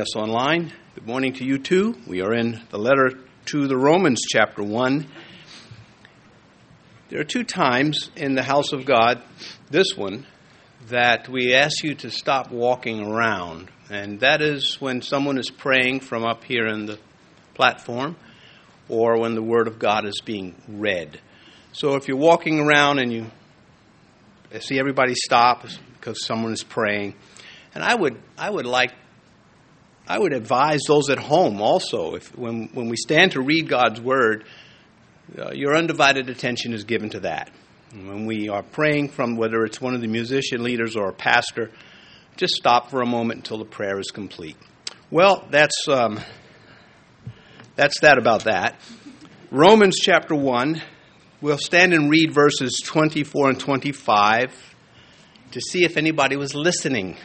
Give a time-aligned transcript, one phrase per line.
[0.00, 0.72] joining us online.
[0.94, 1.94] Good morning to you too.
[2.06, 5.06] We are in the letter to the Romans, chapter 1.
[7.10, 9.22] There are two times in the house of God,
[9.68, 10.26] this one,
[10.88, 13.70] that we ask you to stop walking around.
[13.90, 16.98] And that is when someone is praying from up here in the
[17.52, 18.16] platform
[18.88, 21.20] or when the Word of God is being read.
[21.72, 23.26] So if you're walking around and you
[24.60, 25.66] see everybody stop
[25.98, 27.16] because someone is praying,
[27.74, 28.92] and I would, I would like,
[30.10, 34.00] I would advise those at home also, if when, when we stand to read God's
[34.00, 34.44] Word,
[35.38, 37.52] uh, your undivided attention is given to that.
[37.92, 41.70] When we are praying from whether it's one of the musician leaders or a pastor,
[42.36, 44.56] just stop for a moment until the prayer is complete.
[45.12, 46.18] Well, that's um,
[47.76, 48.80] that's that about that.
[49.52, 50.82] Romans chapter 1.
[51.40, 54.74] We'll stand and read verses 24 and 25
[55.52, 57.16] to see if anybody was listening.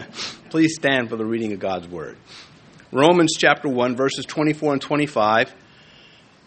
[0.50, 2.16] Please stand for the reading of God's word.
[2.90, 5.54] Romans chapter 1, verses 24 and 25.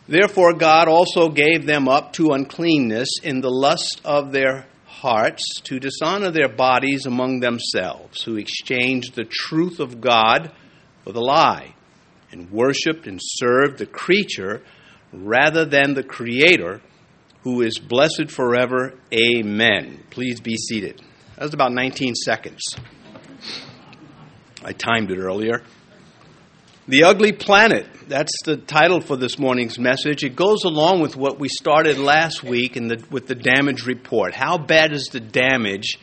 [0.07, 5.79] Therefore, God also gave them up to uncleanness in the lust of their hearts to
[5.79, 10.51] dishonor their bodies among themselves, who exchanged the truth of God
[11.03, 11.73] for the lie,
[12.31, 14.61] and worshiped and served the creature
[15.11, 16.81] rather than the Creator,
[17.43, 18.93] who is blessed forever.
[19.13, 20.03] Amen.
[20.09, 21.01] Please be seated.
[21.35, 22.61] That was about 19 seconds.
[24.67, 25.61] I timed it earlier.
[26.87, 30.23] The Ugly Planet, that's the title for this morning's message.
[30.23, 34.33] It goes along with what we started last week in the, with the damage report.
[34.33, 35.99] How bad is the damage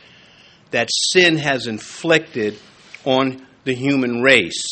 [0.71, 2.57] that sin has inflicted
[3.03, 4.63] on the human race?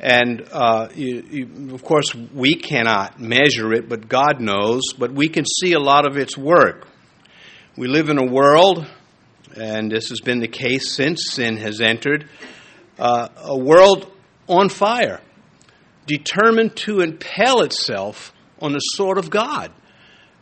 [0.00, 4.82] And uh, you, you, of course, we cannot measure it, but God knows.
[4.98, 6.88] But we can see a lot of its work.
[7.76, 8.84] We live in a world,
[9.56, 12.28] and this has been the case since sin has entered,
[12.98, 14.10] uh, a world
[14.48, 15.20] on fire,
[16.06, 19.72] determined to impale itself on the sword of God.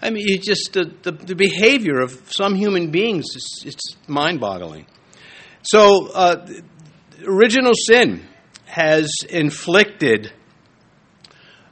[0.02, 4.40] I mean, it's just the, the, the behavior of some human beings, it's, it's mind
[4.40, 4.86] boggling.
[5.62, 6.46] So, uh,
[7.26, 8.22] original sin
[8.64, 10.32] has inflicted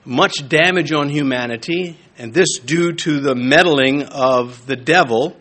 [0.05, 5.37] much damage on humanity, and this due to the meddling of the devil.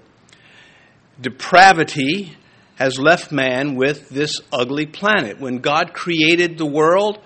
[1.19, 2.36] Depravity
[2.77, 5.39] has left man with this ugly planet.
[5.39, 7.19] When God created the world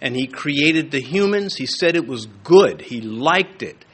[0.00, 2.82] and He created the humans, He said it was good.
[2.82, 3.84] He liked it.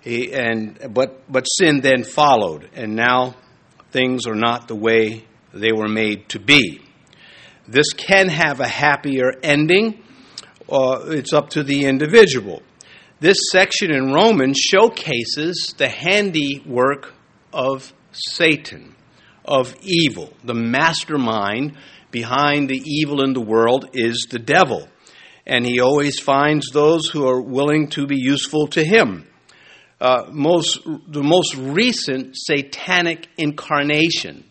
[0.00, 3.34] He, and, but, but sin then followed, and now
[3.90, 6.80] things are not the way they were made to be.
[7.68, 10.02] This can have a happier ending.
[10.70, 12.62] Uh, it's up to the individual.
[13.18, 17.12] This section in Romans showcases the handiwork
[17.52, 18.94] of Satan
[19.44, 20.32] of evil.
[20.44, 21.76] The mastermind
[22.10, 24.88] behind the evil in the world is the devil.
[25.46, 29.26] And he always finds those who are willing to be useful to him.
[30.00, 34.44] Uh, most, the most recent satanic incarnation,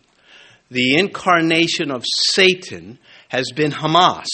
[0.70, 2.98] the incarnation of Satan,
[3.28, 4.26] has been Hamas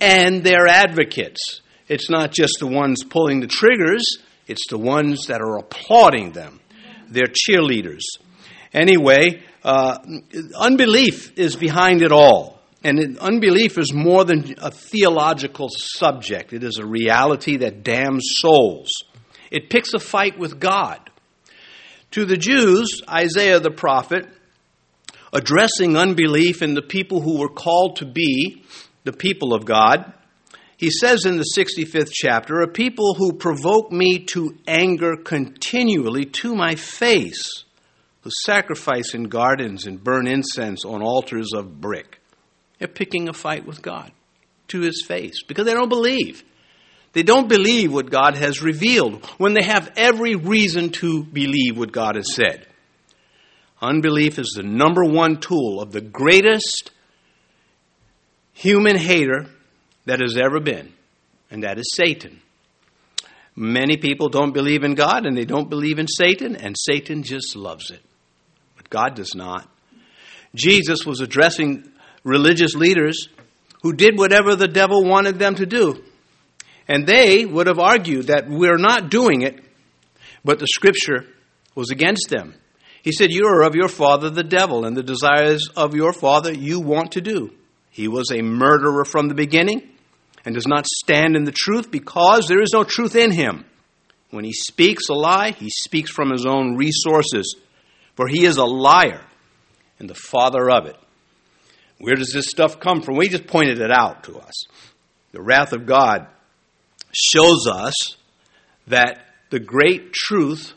[0.00, 1.62] and their advocates.
[1.88, 4.04] It's not just the ones pulling the triggers,
[4.46, 6.60] it's the ones that are applauding them.
[7.08, 8.02] They're cheerleaders.
[8.72, 9.98] Anyway, uh,
[10.58, 12.58] unbelief is behind it all.
[12.82, 18.22] And it, unbelief is more than a theological subject, it is a reality that damns
[18.40, 18.88] souls.
[19.50, 21.10] It picks a fight with God.
[22.12, 24.26] To the Jews, Isaiah the prophet,
[25.34, 28.64] addressing unbelief in the people who were called to be
[29.04, 30.14] the people of God,
[30.78, 36.54] he says in the 65th chapter, A people who provoke me to anger continually to
[36.54, 37.64] my face
[38.28, 42.20] who sacrifice in gardens and burn incense on altars of brick.
[42.78, 44.12] They're picking a fight with God
[44.68, 46.44] to his face because they don't believe.
[47.14, 51.90] They don't believe what God has revealed when they have every reason to believe what
[51.90, 52.66] God has said.
[53.80, 56.90] Unbelief is the number one tool of the greatest
[58.52, 59.46] human hater
[60.04, 60.92] that has ever been,
[61.50, 62.42] and that is Satan.
[63.56, 67.56] Many people don't believe in God and they don't believe in Satan, and Satan just
[67.56, 68.02] loves it.
[68.90, 69.68] God does not.
[70.54, 71.90] Jesus was addressing
[72.24, 73.28] religious leaders
[73.82, 76.02] who did whatever the devil wanted them to do.
[76.86, 79.62] And they would have argued that we're not doing it,
[80.44, 81.26] but the scripture
[81.74, 82.54] was against them.
[83.02, 86.52] He said, You are of your father the devil, and the desires of your father
[86.52, 87.52] you want to do.
[87.90, 89.88] He was a murderer from the beginning
[90.44, 93.64] and does not stand in the truth because there is no truth in him.
[94.30, 97.54] When he speaks a lie, he speaks from his own resources
[98.18, 99.20] for he is a liar
[100.00, 100.96] and the father of it.
[101.98, 103.16] Where does this stuff come from?
[103.16, 104.66] We just pointed it out to us.
[105.30, 106.26] The wrath of God
[107.12, 108.16] shows us
[108.88, 110.72] that the great truth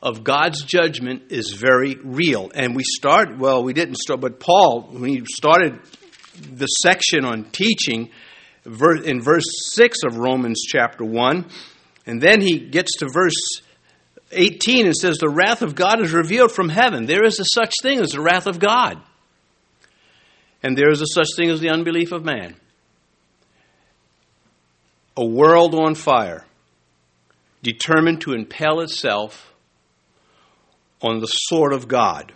[0.00, 2.52] of God's judgment is very real.
[2.54, 5.80] And we start, well, we didn't start, but Paul, when he started
[6.52, 8.10] the section on teaching
[8.64, 11.50] in verse 6 of Romans chapter 1,
[12.06, 13.60] and then he gets to verse
[14.32, 17.06] 18 and says, The wrath of God is revealed from heaven.
[17.06, 19.00] There is a such thing as the wrath of God.
[20.62, 22.54] And there is a such thing as the unbelief of man.
[25.16, 26.44] A world on fire,
[27.62, 29.52] determined to impel itself
[31.02, 32.32] on the sword of God.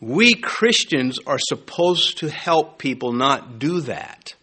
[0.00, 4.34] We Christians are supposed to help people not do that.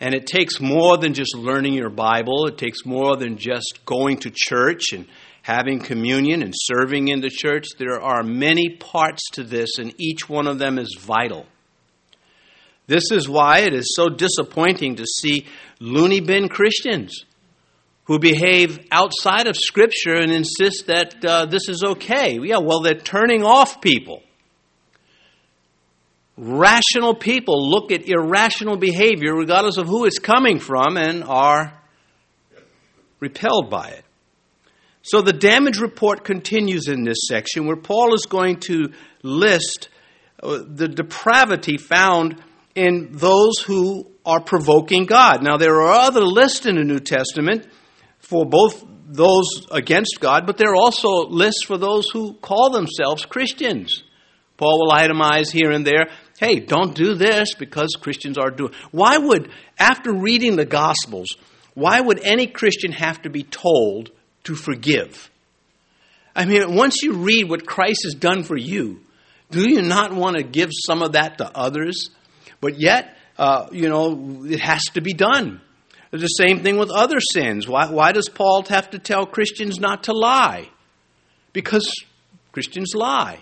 [0.00, 4.18] And it takes more than just learning your Bible, it takes more than just going
[4.18, 5.06] to church and
[5.42, 7.66] having communion and serving in the church.
[7.78, 11.46] There are many parts to this, and each one of them is vital.
[12.86, 15.46] This is why it is so disappointing to see
[15.80, 17.24] loony bin Christians
[18.04, 22.38] who behave outside of Scripture and insist that uh, this is okay.
[22.42, 24.22] Yeah, well, they're turning off people.
[26.36, 31.80] Rational people look at irrational behavior, regardless of who it's coming from, and are
[33.20, 34.04] repelled by it.
[35.02, 39.88] So the damage report continues in this section where Paul is going to list
[40.42, 42.42] uh, the depravity found
[42.74, 45.42] in those who are provoking God.
[45.42, 47.66] Now, there are other lists in the New Testament
[48.18, 53.26] for both those against God, but there are also lists for those who call themselves
[53.26, 54.04] Christians.
[54.56, 56.08] Paul will itemize here and there,
[56.38, 58.72] hey, don't do this because Christians are doing.
[58.90, 61.36] Why would, after reading the Gospels,
[61.74, 64.10] why would any Christian have to be told
[64.44, 65.30] to forgive?
[66.34, 69.00] I mean, once you read what Christ has done for you,
[69.50, 72.10] do you not want to give some of that to others?
[72.60, 75.60] But yet, uh, you know, it has to be done.
[76.12, 77.66] It's the same thing with other sins.
[77.66, 80.68] Why, why does Paul have to tell Christians not to lie?
[81.52, 81.90] Because
[82.52, 83.38] Christians lie.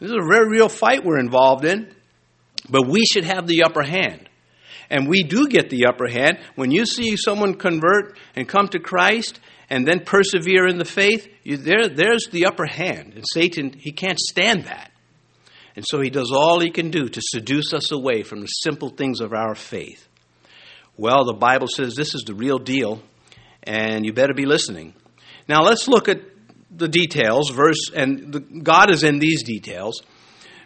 [0.00, 1.94] This is a very real fight we're involved in,
[2.68, 4.28] but we should have the upper hand.
[4.90, 6.38] And we do get the upper hand.
[6.54, 9.38] When you see someone convert and come to Christ
[9.70, 13.14] and then persevere in the faith, you, there, there's the upper hand.
[13.14, 14.90] And Satan, he can't stand that.
[15.76, 18.88] And so he does all he can do to seduce us away from the simple
[18.88, 20.08] things of our faith.
[20.96, 23.00] Well, the Bible says this is the real deal,
[23.62, 24.94] and you better be listening.
[25.48, 26.20] Now let's look at
[26.70, 27.50] the details.
[27.50, 30.02] Verse and the, God is in these details.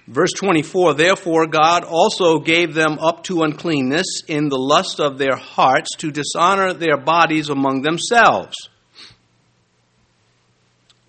[0.08, 5.36] Verse 24, therefore God also gave them up to uncleanness in the lust of their
[5.36, 8.56] hearts to dishonor their bodies among themselves.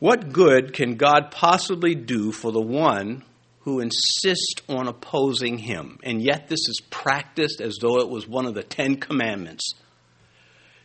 [0.03, 3.23] What good can God possibly do for the one
[3.61, 5.97] who insists on opposing him.
[6.03, 9.75] And yet, this is practiced as though it was one of the Ten Commandments.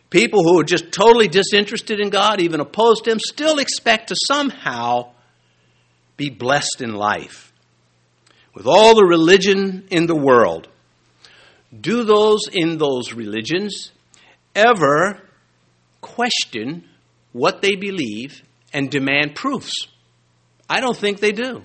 [0.09, 4.15] People who are just totally disinterested in God, even opposed to him, still expect to
[4.25, 5.11] somehow
[6.17, 7.53] be blessed in life.
[8.55, 10.69] With all the religion in the world,
[11.77, 13.91] do those in those religions
[14.55, 15.21] ever
[16.01, 16.85] question
[17.33, 19.87] what they believe and demand proofs?
[20.69, 21.63] I don't think they do.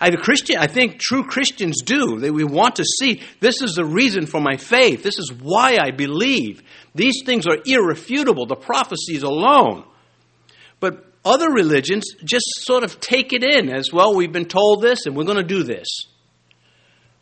[0.00, 2.20] I, the Christian, I think true Christians do.
[2.20, 5.02] That we want to see this is the reason for my faith.
[5.02, 6.62] This is why I believe.
[6.94, 9.84] These things are irrefutable, the prophecies alone.
[10.80, 14.14] But other religions just sort of take it in as well.
[14.14, 15.86] We've been told this and we're going to do this.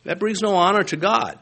[0.04, 1.38] That brings no honor to God.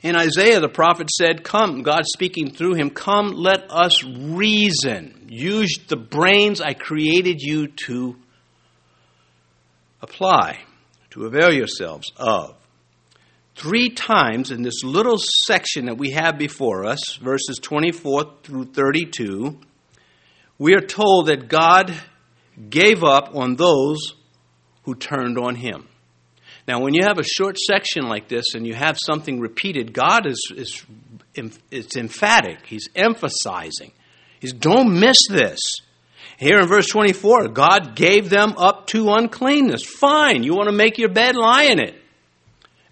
[0.00, 5.26] In Isaiah, the prophet said, Come, God speaking through him, come, let us reason.
[5.28, 8.16] Use the brains I created you to
[10.00, 10.60] apply,
[11.10, 12.54] to avail yourselves of.
[13.56, 19.58] Three times in this little section that we have before us, verses 24 through 32,
[20.58, 21.92] we are told that God
[22.70, 24.14] gave up on those
[24.84, 25.87] who turned on him.
[26.68, 30.26] Now, when you have a short section like this and you have something repeated, God
[30.26, 30.84] is, is
[31.70, 32.66] it's emphatic.
[32.66, 33.92] He's emphasizing.
[34.38, 35.58] He's don't miss this.
[36.36, 39.82] Here in verse 24, God gave them up to uncleanness.
[39.82, 41.94] Fine, you want to make your bed, lie in it.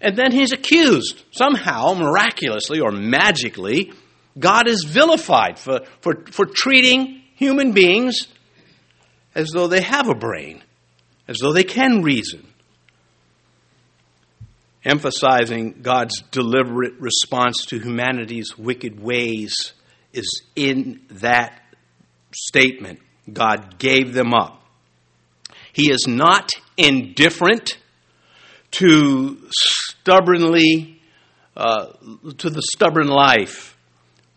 [0.01, 1.23] And then he's accused.
[1.31, 3.93] Somehow, miraculously or magically,
[4.37, 8.27] God is vilified for, for, for treating human beings
[9.35, 10.63] as though they have a brain,
[11.27, 12.46] as though they can reason.
[14.87, 19.73] Emphasizing God's deliberate response to humanity's wicked ways
[20.13, 21.61] is in that
[22.33, 22.99] statement.
[23.31, 24.63] God gave them up.
[25.73, 27.77] He is not indifferent
[28.71, 31.01] to stubbornly,
[31.57, 31.87] uh,
[32.37, 33.77] to the stubborn life,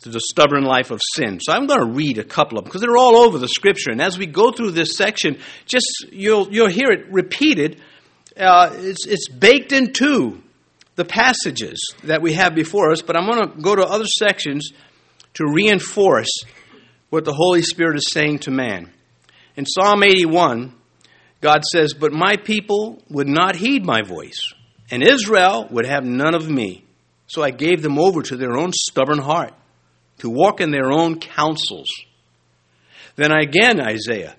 [0.00, 1.38] to the stubborn life of sin.
[1.40, 3.92] So I'm going to read a couple of them because they're all over the scripture.
[3.92, 7.80] And as we go through this section, just you'll you'll hear it repeated.
[8.40, 10.42] Uh, it's it's baked into
[10.96, 13.02] the passages that we have before us.
[13.02, 14.70] But I'm going to go to other sections
[15.34, 16.30] to reinforce
[17.10, 18.90] what the Holy Spirit is saying to man.
[19.56, 20.74] In Psalm 81,
[21.40, 24.40] God says, But my people would not heed my voice,
[24.90, 26.84] and Israel would have none of me.
[27.26, 29.52] So I gave them over to their own stubborn heart,
[30.18, 31.88] to walk in their own counsels.
[33.16, 34.36] Then again, Isaiah,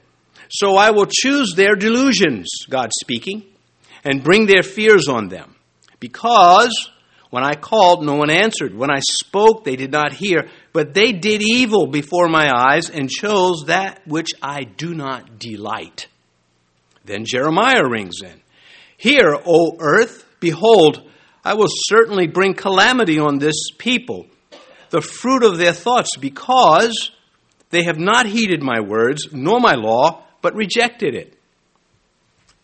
[0.49, 3.43] So I will choose their delusions, God speaking,
[4.03, 5.55] and bring their fears on them.
[5.99, 6.89] Because
[7.29, 8.75] when I called, no one answered.
[8.75, 10.49] When I spoke, they did not hear.
[10.73, 16.07] But they did evil before my eyes and chose that which I do not delight.
[17.05, 18.41] Then Jeremiah rings in.
[18.97, 21.09] Hear, O earth, behold,
[21.43, 24.27] I will certainly bring calamity on this people,
[24.89, 27.11] the fruit of their thoughts, because
[27.71, 31.37] they have not heeded my words, nor my law, but rejected it.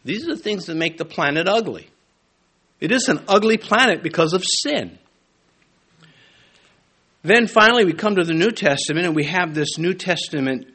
[0.07, 1.89] These are the things that make the planet ugly.
[2.79, 4.97] It is an ugly planet because of sin.
[7.23, 10.67] Then finally, we come to the New Testament, and we have this New Testament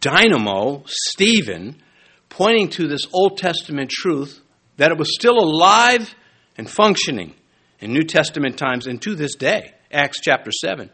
[0.00, 1.82] dynamo, Stephen,
[2.28, 4.40] pointing to this Old Testament truth
[4.76, 6.14] that it was still alive
[6.56, 7.34] and functioning
[7.80, 9.72] in New Testament times and to this day.
[9.90, 10.90] Acts chapter 7.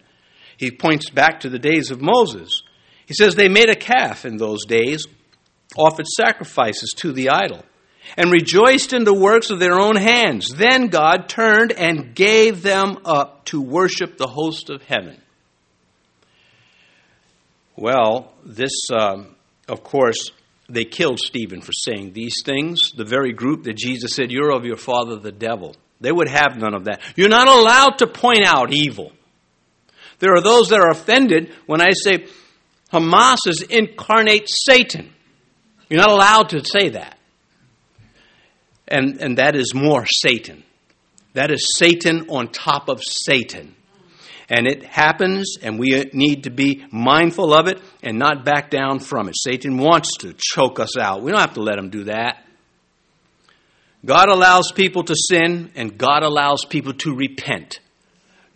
[0.57, 2.63] He points back to the days of Moses.
[3.05, 5.07] He says they made a calf in those days,
[5.77, 7.63] offered sacrifices to the idol
[8.17, 10.55] and rejoiced in the works of their own hands.
[10.55, 15.21] Then God turned and gave them up to worship the host of heaven.
[17.77, 19.37] Well, this, um,
[19.69, 20.31] of course,
[20.69, 22.93] they killed Stephen for saying these things.
[22.97, 25.77] The very group that Jesus said, You're of your father, the devil.
[26.01, 27.01] They would have none of that.
[27.17, 29.13] You're not allowed to point out evil.
[30.19, 32.27] There are those that are offended when I say
[32.93, 35.13] Hamas is incarnate Satan.
[35.89, 37.19] You're not allowed to say that
[38.89, 40.65] and, and that is more Satan.
[41.35, 43.75] That is Satan on top of Satan.
[44.51, 48.99] And it happens, and we need to be mindful of it and not back down
[48.99, 49.35] from it.
[49.37, 51.23] Satan wants to choke us out.
[51.23, 52.45] We don't have to let him do that.
[54.07, 57.81] God allows people to sin, and God allows people to repent.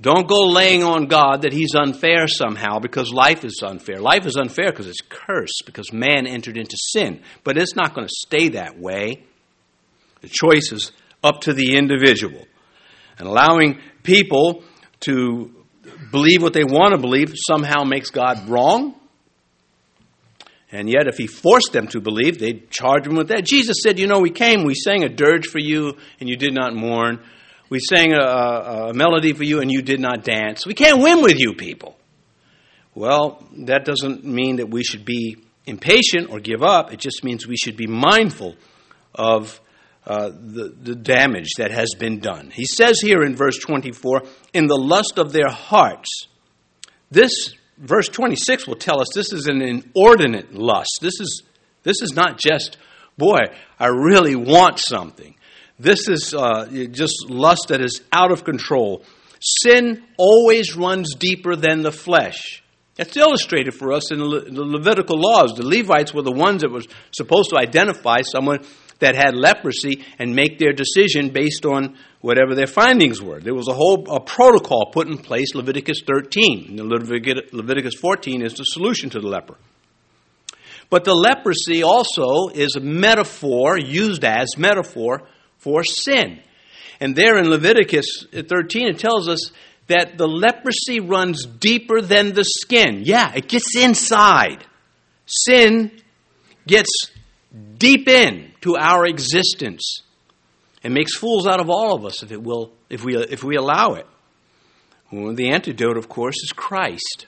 [0.03, 4.01] Don't go laying on God that He's unfair somehow because life is unfair.
[4.01, 7.23] Life is unfair because it's cursed, because man entered into sin.
[7.45, 9.23] But it's not going to stay that way.
[10.21, 10.91] The choice is
[11.23, 12.45] up to the individual.
[13.17, 14.65] And allowing people
[15.01, 15.55] to
[16.11, 18.97] believe what they want to believe somehow makes God wrong.
[20.73, 23.45] And yet, if he forced them to believe, they'd charge him with that.
[23.45, 26.55] Jesus said, You know, we came, we sang a dirge for you, and you did
[26.55, 27.21] not mourn.
[27.73, 30.67] We sang a, a, melody for you, and you did not dance.
[30.67, 31.97] We can't win with you people.
[32.95, 36.93] Well, that doesn't mean that we should be impatient or give up.
[36.93, 38.57] It just means we should be mindful
[39.15, 39.59] of
[40.07, 42.51] uh, the, the damage that has been done.
[42.51, 46.27] He says here in verse 24, in the lust of their hearts.
[47.11, 50.99] This, verse 26 will tell us this is an inordinate lust.
[51.01, 51.43] This is,
[51.85, 52.77] this is not just,
[53.17, 53.39] boy,
[53.81, 55.37] I really want something.
[55.83, 59.05] This is uh, just lust that is out of control.
[59.41, 62.63] Sin always runs deeper than the flesh.
[62.95, 64.25] That's illustrated for us in the
[64.65, 65.55] Levitical laws.
[65.55, 68.61] The Levites were the ones that were supposed to identify someone
[69.01, 73.41] that had leprosy and make their decision based on whatever their findings were.
[73.41, 76.79] There was a whole a protocol put in place, Leviticus 13.
[76.79, 79.57] Leviticus 14 is the solution to the leper.
[80.91, 85.27] But the leprosy also is a metaphor, used as metaphor
[85.63, 86.41] for sin.
[87.01, 89.51] And there in Leviticus 13, it tells us
[89.87, 93.03] that the leprosy runs deeper than the skin.
[93.05, 94.65] Yeah, it gets inside.
[95.27, 95.91] Sin
[96.67, 97.11] gets
[97.79, 100.03] deep in to our existence
[100.83, 103.57] and makes fools out of all of us if it will if we if we
[103.57, 104.07] allow it.
[105.11, 107.27] Well, the antidote, of course, is Christ.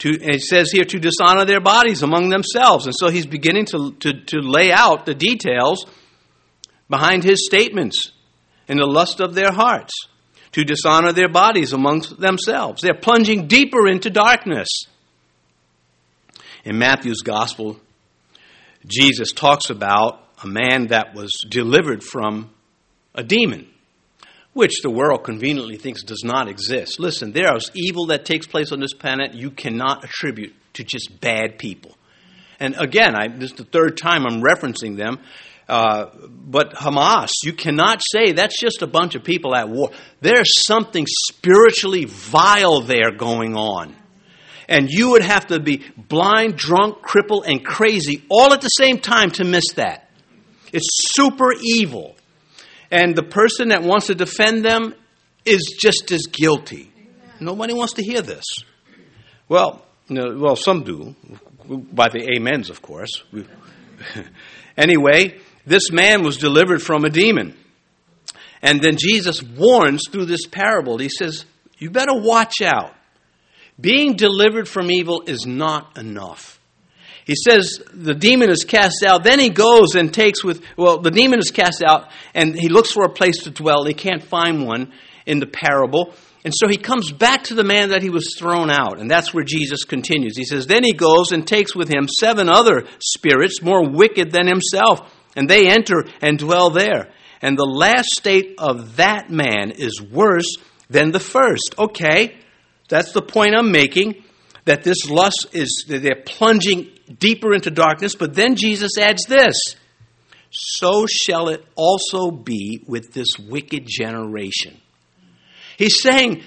[0.00, 2.86] To, it says here to dishonor their bodies among themselves.
[2.86, 5.86] And so he's beginning to, to, to lay out the details
[6.88, 8.12] behind his statements
[8.66, 9.92] in the lust of their hearts.
[10.52, 12.80] To dishonor their bodies amongst themselves.
[12.80, 14.68] They're plunging deeper into darkness.
[16.64, 17.78] In Matthew's gospel,
[18.86, 22.50] Jesus talks about a man that was delivered from
[23.14, 23.68] a demon,
[24.54, 26.98] which the world conveniently thinks does not exist.
[26.98, 31.20] Listen, there is evil that takes place on this planet you cannot attribute to just
[31.20, 31.94] bad people.
[32.60, 35.20] And again, I, this is the third time I'm referencing them.
[35.68, 39.90] Uh, but Hamas, you cannot say that's just a bunch of people at war.
[40.20, 43.94] There's something spiritually vile there going on.
[44.68, 48.98] And you would have to be blind, drunk, crippled, and crazy all at the same
[48.98, 50.10] time to miss that.
[50.72, 52.16] It's super evil.
[52.90, 54.94] And the person that wants to defend them
[55.44, 56.92] is just as guilty.
[57.40, 58.44] Nobody wants to hear this.
[59.48, 61.14] Well, know, well, some do,
[61.66, 63.22] by the amens, of course.
[64.76, 67.54] anyway, this man was delivered from a demon.
[68.62, 70.98] And then Jesus warns through this parable.
[70.98, 71.44] He says,
[71.78, 72.94] You better watch out.
[73.80, 76.58] Being delivered from evil is not enough.
[77.24, 79.22] He says the demon is cast out.
[79.22, 82.90] Then he goes and takes with, well, the demon is cast out and he looks
[82.90, 83.84] for a place to dwell.
[83.84, 84.92] He can't find one
[85.26, 86.14] in the parable.
[86.44, 88.98] And so he comes back to the man that he was thrown out.
[88.98, 90.38] And that's where Jesus continues.
[90.38, 94.46] He says, Then he goes and takes with him seven other spirits more wicked than
[94.46, 95.00] himself.
[95.38, 97.10] And they enter and dwell there.
[97.40, 100.56] And the last state of that man is worse
[100.90, 101.76] than the first.
[101.78, 102.36] Okay,
[102.88, 104.24] that's the point I'm making.
[104.64, 106.90] That this lust is, they're plunging
[107.20, 108.16] deeper into darkness.
[108.16, 109.76] But then Jesus adds this
[110.50, 114.80] So shall it also be with this wicked generation.
[115.76, 116.42] He's saying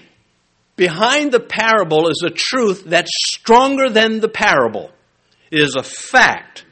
[0.75, 4.91] behind the parable is a truth that's stronger than the parable.
[5.49, 6.65] It is a fact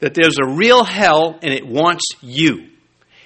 [0.00, 2.68] that there's a real hell and it wants you.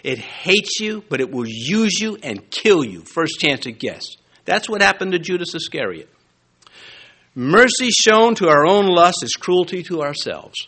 [0.02, 3.02] It hates you, but it will use you and kill you.
[3.02, 4.16] First chance it gets.
[4.44, 6.08] That's what happened to Judas Iscariot.
[7.34, 10.66] Mercy shown to our own lust is cruelty to ourselves.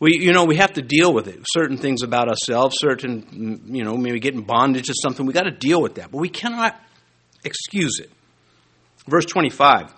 [0.00, 1.40] We, you know, we have to deal with it.
[1.46, 5.50] Certain things about ourselves, certain, you know, maybe getting bondage to something, we got to
[5.50, 6.10] deal with that.
[6.10, 6.80] But we cannot
[7.44, 8.10] excuse it.
[9.06, 9.92] Verse 25,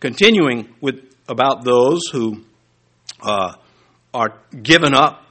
[0.00, 2.44] continuing with about those who
[3.20, 3.54] uh,
[4.14, 5.24] are given up.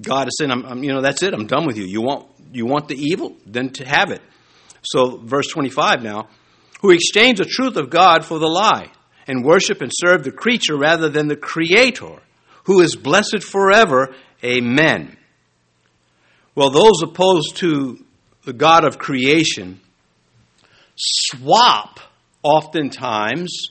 [0.00, 1.34] God is saying, I'm, I'm, you know, that's it.
[1.34, 1.84] I'm done with you.
[1.84, 3.36] You want, you want the evil?
[3.46, 4.22] Then to have it.
[4.82, 6.28] So, verse 25 now,
[6.80, 8.90] who exchange the truth of God for the lie,
[9.26, 12.18] and worship and serve the creature rather than the Creator,
[12.64, 14.14] who is blessed forever.
[14.42, 15.16] Amen.
[16.54, 18.04] Well, those opposed to
[18.44, 19.80] the God of creation
[20.96, 21.98] swap
[22.42, 23.68] oftentimes,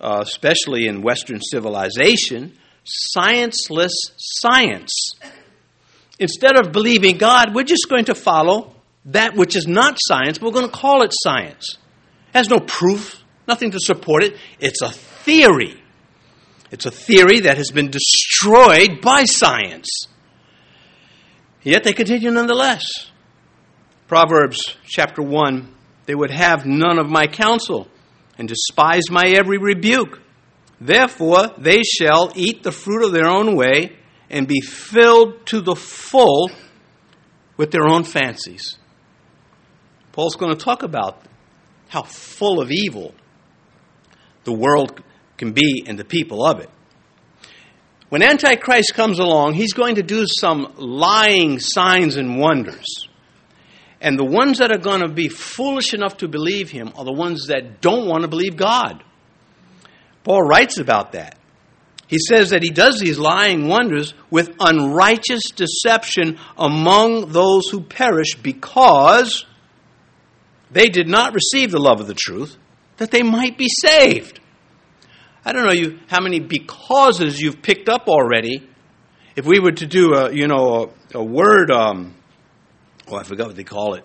[0.00, 5.14] uh, especially in Western civilization, scienceless science.
[6.18, 8.74] Instead of believing God, we're just going to follow
[9.06, 11.76] that which is not science, we're going to call it science.
[12.28, 14.36] It has no proof, nothing to support it.
[14.60, 15.80] It's a theory.
[16.70, 20.06] It's a theory that has been destroyed by science.
[21.62, 22.84] Yet they continue nonetheless.
[24.06, 25.74] Proverbs chapter 1
[26.06, 27.88] they would have none of my counsel
[28.36, 30.20] and despise my every rebuke.
[30.84, 33.96] Therefore, they shall eat the fruit of their own way
[34.28, 36.50] and be filled to the full
[37.56, 38.78] with their own fancies.
[40.10, 41.22] Paul's going to talk about
[41.88, 43.14] how full of evil
[44.42, 45.00] the world
[45.36, 46.70] can be and the people of it.
[48.08, 53.08] When Antichrist comes along, he's going to do some lying signs and wonders.
[54.00, 57.12] And the ones that are going to be foolish enough to believe him are the
[57.12, 59.04] ones that don't want to believe God.
[60.24, 61.38] Paul writes about that.
[62.06, 68.34] He says that he does these lying wonders with unrighteous deception among those who perish
[68.34, 69.46] because
[70.70, 72.56] they did not receive the love of the truth
[72.98, 74.40] that they might be saved.
[75.44, 78.68] I don't know you how many becauses you've picked up already.
[79.34, 82.14] If we were to do a you know a, a word um,
[83.08, 84.04] oh, I forgot what they call it.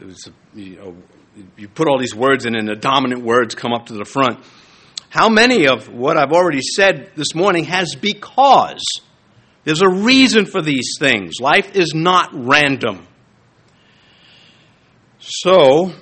[0.00, 0.96] It was, you, know,
[1.56, 4.44] you put all these words in, and the dominant words come up to the front.
[5.08, 8.82] How many of what I've already said this morning has because?
[9.64, 11.40] There's a reason for these things.
[11.40, 13.06] Life is not random.
[15.18, 15.92] So,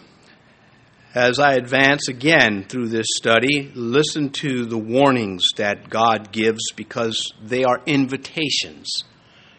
[1.14, 7.32] as I advance again through this study, listen to the warnings that God gives because
[7.42, 9.04] they are invitations.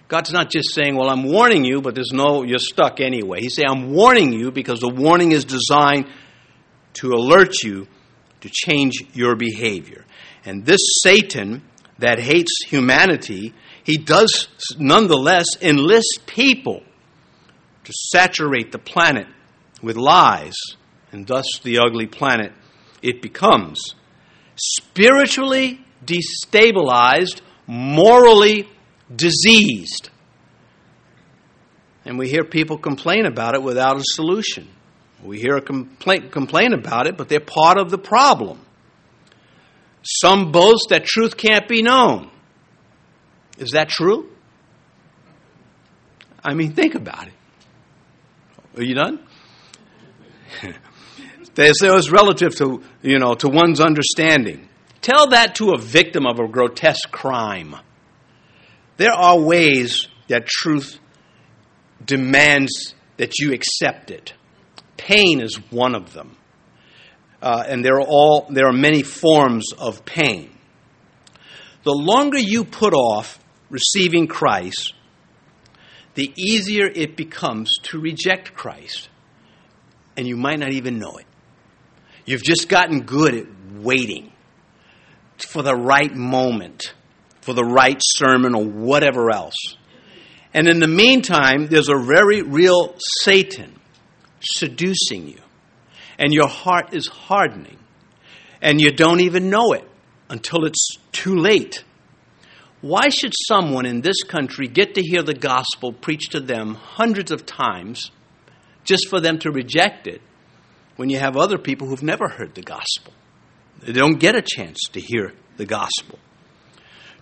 [0.07, 3.39] God's not just saying, Well, I'm warning you, but there's no, you're stuck anyway.
[3.41, 6.07] He's saying, I'm warning you because the warning is designed
[6.95, 7.87] to alert you
[8.45, 10.05] to change your behavior.
[10.45, 11.63] And this Satan
[11.97, 16.83] that hates humanity, he does nonetheless enlist people
[17.83, 19.25] to saturate the planet
[19.81, 20.53] with lies,
[21.11, 22.51] and thus the ugly planet
[23.01, 23.95] it becomes.
[24.55, 28.69] Spiritually destabilized, morally
[29.15, 30.11] diseased.
[32.05, 34.67] And we hear people complain about it without a solution.
[35.25, 38.61] We hear a complaint, complain about it, but they're part of the problem.
[40.03, 42.29] Some boast that truth can't be known.
[43.57, 44.29] Is that true?
[46.43, 47.33] I mean, think about it.
[48.77, 49.19] Are you done?
[51.55, 54.69] they say it's relative to, you know, to one's understanding.
[55.01, 57.75] Tell that to a victim of a grotesque crime.
[58.97, 60.99] There are ways that truth
[62.03, 64.33] demands that you accept it.
[64.97, 66.37] Pain is one of them.
[67.41, 70.51] Uh, and there are all there are many forms of pain.
[71.83, 74.93] The longer you put off receiving Christ,
[76.15, 79.09] the easier it becomes to reject Christ.
[80.17, 81.25] And you might not even know it.
[82.25, 84.31] You've just gotten good at waiting
[85.37, 86.93] for the right moment,
[87.41, 89.75] for the right sermon, or whatever else.
[90.53, 93.74] And in the meantime, there's a very real Satan
[94.45, 95.39] seducing you.
[96.17, 97.77] And your heart is hardening.
[98.61, 99.87] And you don't even know it
[100.29, 101.83] until it's too late.
[102.81, 107.31] Why should someone in this country get to hear the gospel preached to them hundreds
[107.31, 108.11] of times
[108.83, 110.21] just for them to reject it
[110.95, 113.13] when you have other people who've never heard the gospel?
[113.81, 116.19] They don't get a chance to hear the gospel.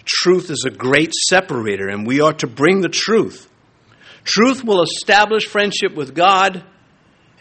[0.05, 3.49] Truth is a great separator, and we are to bring the truth.
[4.23, 6.63] Truth will establish friendship with God,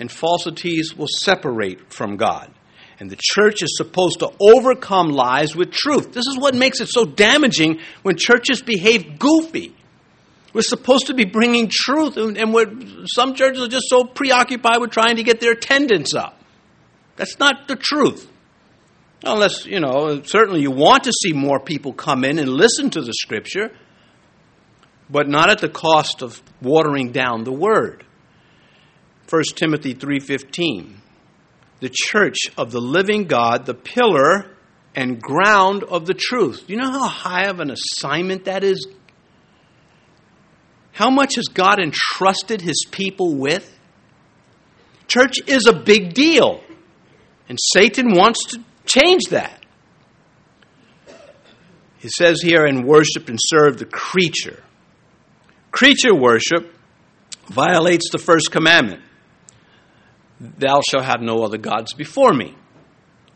[0.03, 2.51] and falsities will separate from God.
[2.99, 6.13] And the church is supposed to overcome lies with truth.
[6.13, 9.77] This is what makes it so damaging when churches behave goofy.
[10.53, 15.17] We're supposed to be bringing truth, and some churches are just so preoccupied with trying
[15.17, 16.37] to get their attendance up.
[17.15, 18.29] That's not the truth.
[19.25, 23.03] Unless, you know, certainly you want to see more people come in and listen to
[23.03, 23.71] the scripture,
[25.09, 28.05] but not at the cost of watering down the word.
[29.33, 30.97] 1 Timothy 3:15
[31.81, 34.57] The church of the living God, the pillar
[34.95, 36.65] and ground of the truth.
[36.69, 38.87] You know how high of an assignment that is?
[40.93, 43.79] How much has God entrusted his people with?
[45.09, 46.63] Church is a big deal.
[47.49, 49.65] And Satan wants to Change that.
[51.99, 54.63] He says here, and worship and serve the creature.
[55.71, 56.75] Creature worship
[57.47, 59.03] violates the first commandment
[60.43, 62.57] Thou shalt have no other gods before me.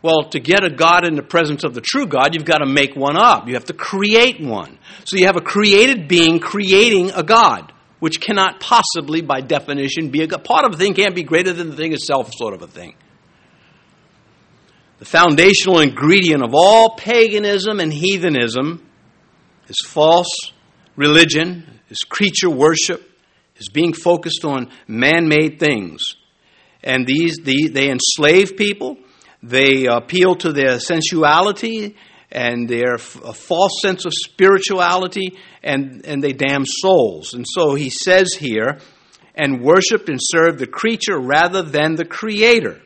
[0.03, 2.67] Well, to get a God in the presence of the true God, you've got to
[2.67, 3.49] make one up.
[3.49, 4.79] You have to create one.
[5.05, 10.23] So you have a created being creating a God, which cannot possibly, by definition, be
[10.23, 10.45] a God.
[10.45, 12.95] Part of a thing can't be greater than the thing itself, sort of a thing.
[14.99, 18.85] The foundational ingredient of all paganism and heathenism
[19.69, 20.53] is false
[20.97, 23.03] religion, is creature worship,
[23.57, 26.17] is being focused on man made things.
[26.83, 28.99] And these, the, they enslave people,
[29.43, 31.97] they appeal to their sensuality
[32.31, 37.35] and their false sense of spirituality, and, and they damn souls.
[37.35, 38.79] And so he says here,
[39.35, 42.81] and worship and serve the creature rather than the creator.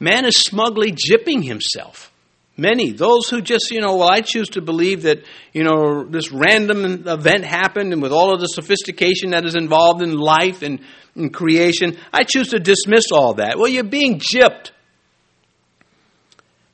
[0.00, 2.10] Man is smugly jipping himself.
[2.56, 6.30] Many, those who just, you know, well, I choose to believe that, you know, this
[6.30, 10.78] random event happened and with all of the sophistication that is involved in life and
[11.16, 13.58] in creation, I choose to dismiss all that.
[13.58, 14.70] Well, you're being gypped.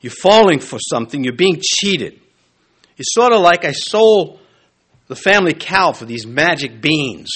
[0.01, 1.23] You're falling for something.
[1.23, 2.19] You're being cheated.
[2.97, 4.39] It's sort of like I sold
[5.07, 7.31] the family cow for these magic beans.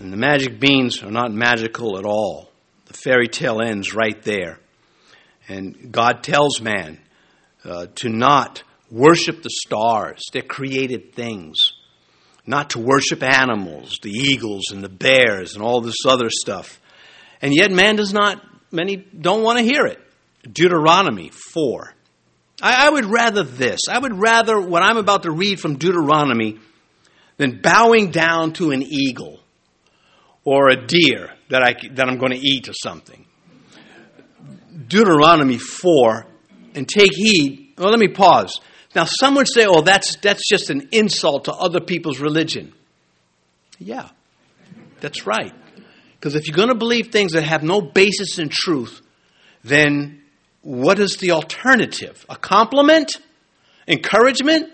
[0.00, 2.50] And the magic beans are not magical at all.
[2.86, 4.60] The fairy tale ends right there.
[5.48, 6.98] And God tells man
[7.64, 11.56] uh, to not worship the stars, they're created things,
[12.46, 16.80] not to worship animals, the eagles and the bears and all this other stuff.
[17.42, 20.00] And yet, man does not, many don't want to hear it.
[20.50, 21.94] Deuteronomy 4.
[22.60, 23.80] I, I would rather this.
[23.88, 26.58] I would rather what I'm about to read from Deuteronomy
[27.36, 29.40] than bowing down to an eagle
[30.44, 33.26] or a deer that, I, that I'm going to eat or something.
[34.88, 36.26] Deuteronomy 4,
[36.74, 37.74] and take heed.
[37.78, 38.60] Well, let me pause.
[38.94, 42.72] Now, some would say, oh, that's, that's just an insult to other people's religion.
[43.78, 44.08] Yeah,
[45.00, 45.52] that's right.
[46.14, 49.00] Because if you're going to believe things that have no basis in truth,
[49.62, 50.22] then
[50.62, 52.24] what is the alternative?
[52.28, 53.18] A compliment?
[53.86, 54.70] Encouragement?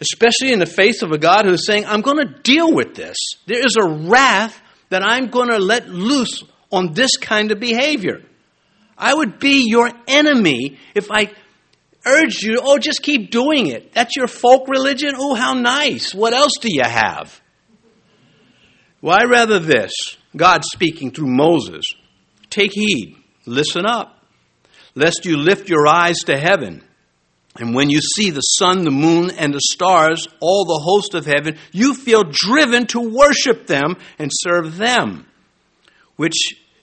[0.00, 2.94] Especially in the face of a God who is saying, I'm going to deal with
[2.94, 3.16] this.
[3.46, 8.22] There is a wrath that I'm going to let loose on this kind of behavior.
[8.96, 11.30] I would be your enemy if I
[12.06, 13.92] urged you, oh, just keep doing it.
[13.92, 15.12] That's your folk religion?
[15.16, 16.14] Oh, how nice.
[16.14, 17.40] What else do you have?
[19.04, 19.92] I rather this
[20.36, 21.84] God speaking through Moses.
[22.50, 24.24] Take heed, listen up,
[24.94, 26.82] lest you lift your eyes to heaven
[27.58, 31.24] And when you see the sun, the moon, and the stars, all the host of
[31.24, 35.26] heaven, you feel driven to worship them and serve them,
[36.16, 36.34] which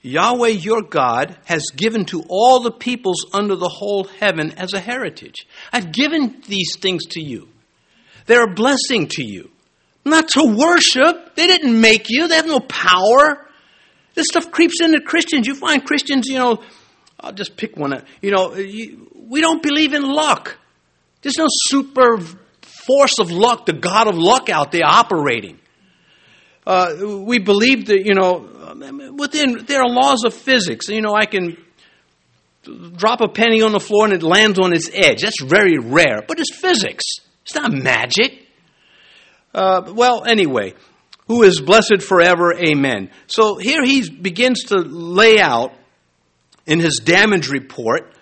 [0.03, 4.79] Yahweh your God has given to all the peoples under the whole heaven as a
[4.79, 5.47] heritage.
[5.71, 7.47] I've given these things to you.
[8.25, 9.49] They're a blessing to you.
[10.05, 11.35] Not to worship.
[11.35, 12.27] They didn't make you.
[12.27, 13.47] They have no power.
[14.13, 15.47] This stuff creeps into Christians.
[15.47, 16.61] You find Christians, you know,
[17.17, 17.93] I'll just pick one.
[17.93, 18.05] Up.
[18.21, 20.57] You know, you, we don't believe in luck.
[21.21, 22.19] There's no super
[22.61, 25.59] force of luck, the God of luck out there operating.
[26.67, 28.49] Uh, we believe that, you know,
[29.17, 30.89] within, there are laws of physics.
[30.89, 31.57] You know, I can
[32.95, 35.21] drop a penny on the floor and it lands on its edge.
[35.21, 37.03] That's very rare, but it's physics.
[37.43, 38.47] It's not magic.
[39.53, 40.73] Uh, well, anyway,
[41.27, 43.11] who is blessed forever, amen.
[43.27, 45.73] So here he begins to lay out
[46.65, 48.13] in his damage report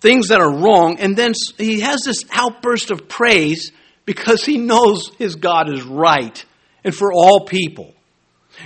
[0.00, 3.72] things that are wrong, and then he has this outburst of praise
[4.04, 6.44] because he knows his God is right
[6.82, 7.94] and for all people.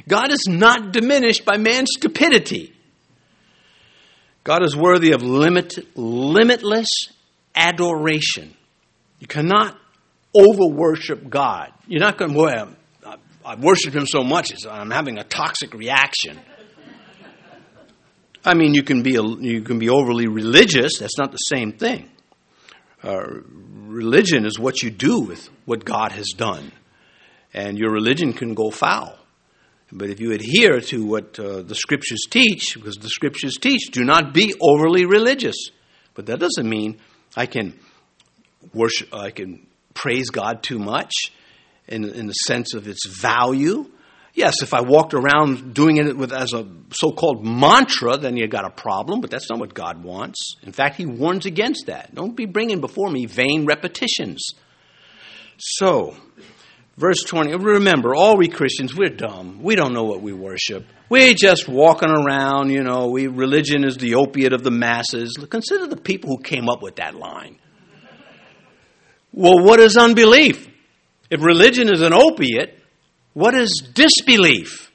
[0.09, 2.73] God is not diminished by man's stupidity.
[4.43, 6.89] God is worthy of limit, limitless
[7.55, 8.55] adoration.
[9.19, 9.79] You cannot
[10.35, 11.73] over worship God.
[11.87, 12.37] You're not going,
[13.45, 16.39] I worship Him so much, I'm having a toxic reaction.
[18.45, 20.99] I mean, you can be a, you can be overly religious.
[20.99, 22.11] That's not the same thing.
[23.03, 23.23] Uh,
[23.87, 26.73] religion is what you do with what God has done,
[27.55, 29.19] and your religion can go foul.
[29.93, 34.03] But if you adhere to what uh, the scriptures teach, because the scriptures teach, do
[34.03, 35.57] not be overly religious.
[36.15, 36.99] But that doesn't mean
[37.37, 37.79] I can
[38.73, 41.13] worship, I can praise God too much
[41.87, 43.91] in, in the sense of its value.
[44.35, 48.49] Yes, if I walked around doing it with, as a so called mantra, then you
[48.49, 50.57] got a problem, but that's not what God wants.
[50.63, 52.13] In fact, He warns against that.
[52.15, 54.45] Don't be bringing before me vain repetitions.
[55.57, 56.17] So,
[56.97, 59.63] verse 20, remember, all we Christians, we're dumb.
[59.63, 60.87] We don't know what we worship.
[61.09, 65.37] We're just walking around, you know, we, religion is the opiate of the masses.
[65.49, 67.59] Consider the people who came up with that line.
[69.33, 70.69] Well, what is unbelief?
[71.31, 72.79] If religion is an opiate,
[73.33, 74.93] what is disbelief?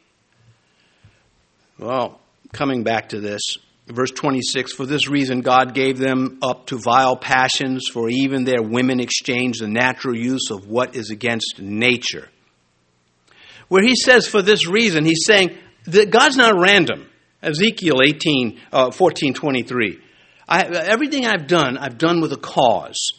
[1.78, 2.22] Well,
[2.54, 3.42] coming back to this,
[3.93, 8.62] verse 26 For this reason, God gave them up to vile passions, for even their
[8.62, 12.30] women exchanged the natural use of what is against nature.
[13.67, 17.08] Where he says, For this reason, he's saying that God's not random.
[17.41, 19.99] Ezekiel 18, uh, 14, 23.
[20.47, 23.13] I, everything I've done, I've done with a cause.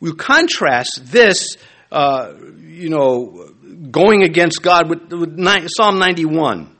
[0.00, 1.56] We contrast this,
[1.90, 3.50] uh, you know,
[3.90, 6.76] going against God with, with Psalm 91.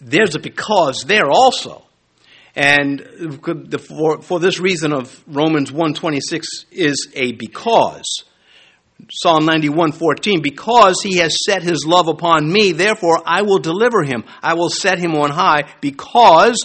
[0.00, 1.84] There's a because there also.
[2.56, 3.40] And
[3.80, 8.24] for, for this reason of Romans 1.26 is a because.
[9.12, 14.24] Psalm 91:14 because he has set his love upon me therefore I will deliver him.
[14.42, 16.64] I will set him on high because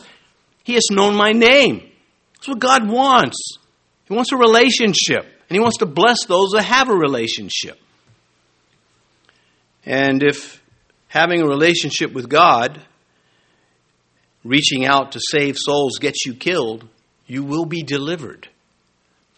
[0.63, 1.89] he has known my name.
[2.35, 3.57] That's what God wants.
[4.05, 7.77] He wants a relationship and he wants to bless those that have a relationship.
[9.85, 10.61] And if
[11.07, 12.79] having a relationship with God,
[14.43, 16.87] reaching out to save souls, gets you killed,
[17.27, 18.47] you will be delivered.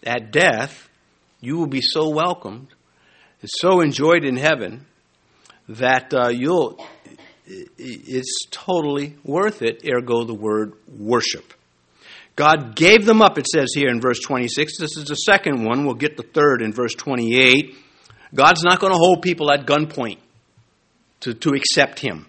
[0.03, 0.89] At death,
[1.39, 2.67] you will be so welcomed,
[3.45, 4.85] so enjoyed in heaven,
[5.67, 6.83] that uh, you'll,
[7.45, 11.53] it's totally worth it, ergo the word worship.
[12.35, 14.77] God gave them up, it says here in verse 26.
[14.77, 15.85] This is the second one.
[15.85, 17.75] We'll get the third in verse 28.
[18.33, 20.17] God's not going to hold people at gunpoint
[21.21, 22.25] to, to accept Him.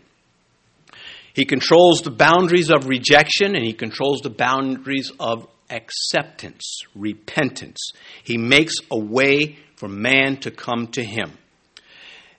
[1.35, 7.93] He controls the boundaries of rejection and He controls the boundaries of acceptance, repentance.
[8.23, 11.33] He makes a way for man to come to Him.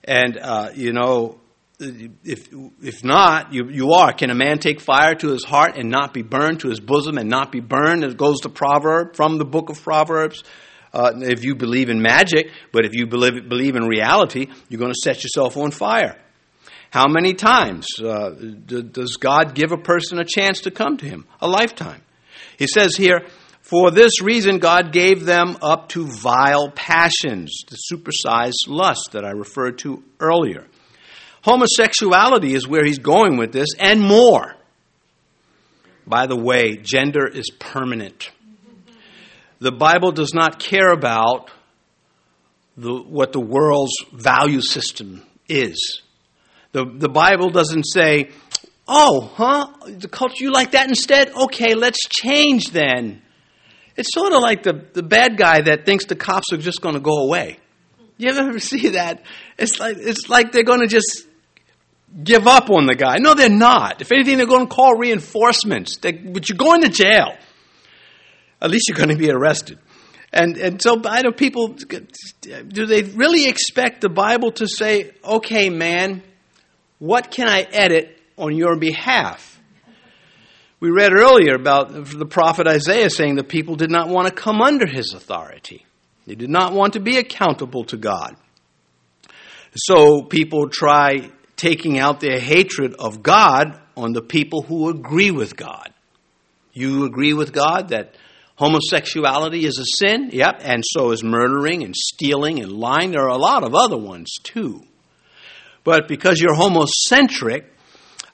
[0.03, 1.39] And, uh, you know,
[1.79, 2.49] if,
[2.81, 4.13] if not, you, you are.
[4.13, 7.17] Can a man take fire to his heart and not be burned, to his bosom
[7.17, 8.03] and not be burned?
[8.03, 10.43] It goes to Proverb, from the book of Proverbs.
[10.93, 14.93] Uh, if you believe in magic, but if you believe, believe in reality, you're going
[14.93, 16.22] to set yourself on fire.
[16.93, 18.29] How many times uh,
[18.67, 21.25] does God give a person a chance to come to Him?
[21.41, 22.03] A lifetime.
[22.59, 23.25] He says here,
[23.63, 29.31] for this reason, God gave them up to vile passions, the supersized lust that I
[29.31, 30.67] referred to earlier.
[31.41, 34.55] Homosexuality is where he's going with this, and more.
[36.05, 38.29] By the way, gender is permanent.
[39.57, 41.49] The Bible does not care about
[42.77, 46.03] the, what the world's value system is.
[46.73, 48.31] The, the Bible doesn't say,
[48.87, 49.67] oh, huh?
[49.87, 51.33] The culture, you like that instead?
[51.33, 53.21] Okay, let's change then.
[53.95, 56.95] It's sort of like the, the bad guy that thinks the cops are just going
[56.95, 57.59] to go away.
[58.17, 59.23] You ever see that?
[59.57, 61.27] It's like, it's like they're going to just
[62.23, 63.17] give up on the guy.
[63.17, 64.01] No, they're not.
[64.01, 65.97] If anything, they're going to call reinforcements.
[65.97, 67.35] They, but you're going to jail.
[68.61, 69.79] At least you're going to be arrested.
[70.31, 75.69] And, and so I know people, do they really expect the Bible to say, okay,
[75.69, 76.23] man,
[77.03, 79.59] what can I edit on your behalf?
[80.79, 84.61] We read earlier about the prophet Isaiah saying the people did not want to come
[84.61, 85.85] under his authority.
[86.25, 88.37] They did not want to be accountable to God.
[89.75, 95.57] So people try taking out their hatred of God on the people who agree with
[95.57, 95.93] God.
[96.71, 98.15] You agree with God that
[98.55, 100.29] homosexuality is a sin?
[100.31, 103.11] Yep, and so is murdering and stealing and lying.
[103.11, 104.85] There are a lot of other ones too.
[105.83, 107.65] But because you're homocentric,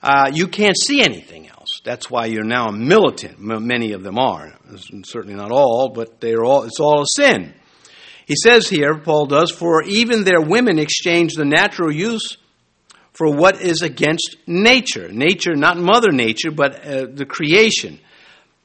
[0.02, 1.82] uh, you can't see anything else.
[1.84, 3.40] That's why you're now a militant.
[3.40, 4.54] Many of them are.
[5.04, 7.54] Certainly not all, but they're all, it's all a sin.
[8.26, 12.38] He says here, Paul does, for even their women exchange the natural use
[13.12, 15.10] for what is against nature.
[15.10, 18.00] Nature, not Mother Nature, but uh, the creation.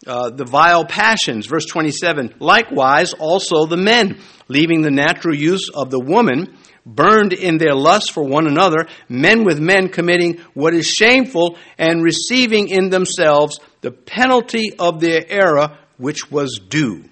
[0.06, 2.34] Uh, the vile passions, verse 27.
[2.38, 8.12] Likewise, also the men, leaving the natural use of the woman, burned in their lust
[8.12, 13.90] for one another, men with men committing what is shameful and receiving in themselves the
[13.90, 17.04] penalty of their error which was due.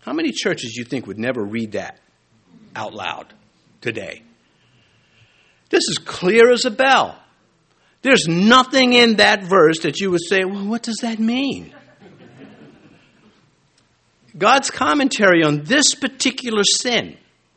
[0.00, 1.98] How many churches do you think would never read that
[2.74, 3.32] out loud
[3.80, 4.22] today?
[5.68, 7.18] This is clear as a bell.
[8.02, 11.74] There's nothing in that verse that you would say, well, what does that mean?
[14.38, 17.16] God's commentary on this particular sin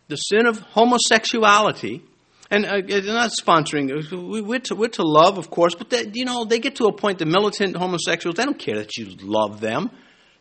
[0.09, 2.03] the sin of homosexuality,
[2.51, 3.89] and uh, not sponsoring.
[4.43, 7.19] We're to, we're to love, of course, but you know they get to a point.
[7.19, 9.91] The militant homosexuals, they don't care that you love them.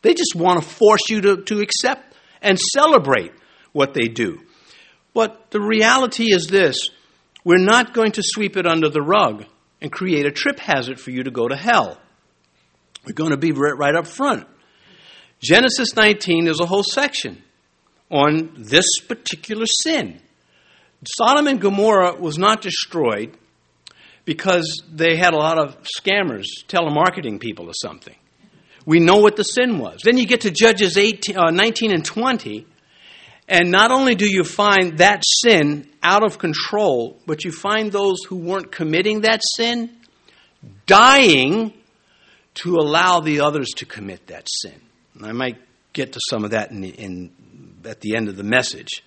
[0.01, 3.33] They just want to force you to, to accept and celebrate
[3.73, 4.41] what they do.
[5.13, 6.89] But the reality is this:
[7.45, 9.45] we're not going to sweep it under the rug
[9.83, 12.01] and create a trip hazard for you to go to hell.
[13.05, 14.47] We're going to be right up front.
[15.41, 17.43] Genesis 19 is a whole section
[18.11, 20.21] on this particular sin.
[21.05, 23.37] Sodom and Gomorrah was not destroyed
[24.25, 28.17] because they had a lot of scammers, telemarketing people or something.
[28.85, 30.01] We know what the sin was.
[30.03, 32.67] Then you get to Judges 18, uh, 19 and 20,
[33.49, 38.23] and not only do you find that sin out of control, but you find those
[38.25, 39.91] who weren't committing that sin
[40.87, 41.73] dying
[42.55, 44.81] to allow the others to commit that sin.
[45.15, 45.59] And I might
[45.93, 47.31] get to some of that in, in
[47.89, 49.03] at the end of the message.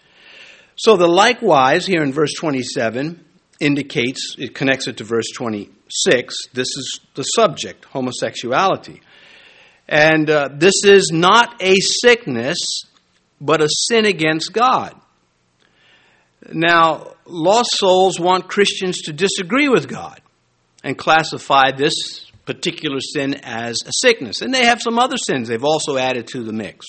[0.76, 3.24] So the likewise here in verse 27
[3.60, 6.36] indicates, it connects it to verse 26.
[6.54, 9.02] This is the subject, homosexuality.
[9.88, 12.58] And uh, this is not a sickness,
[13.40, 14.96] but a sin against God.
[16.52, 20.20] Now, lost souls want Christians to disagree with God
[20.84, 21.94] and classify this
[22.46, 24.42] particular sin as a sickness.
[24.42, 26.88] And they have some other sins they've also added to the mix.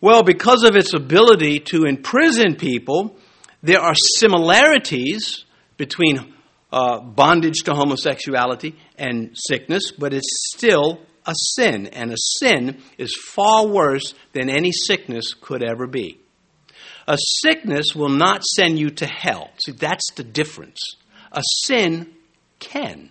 [0.00, 3.16] Well, because of its ability to imprison people,
[3.62, 5.44] there are similarities
[5.76, 6.34] between
[6.72, 13.14] uh, bondage to homosexuality and sickness, but it's still a sin, and a sin is
[13.34, 16.20] far worse than any sickness could ever be.
[17.08, 19.50] A sickness will not send you to hell.
[19.64, 20.78] See, that's the difference.
[21.32, 22.14] A sin
[22.60, 23.10] can.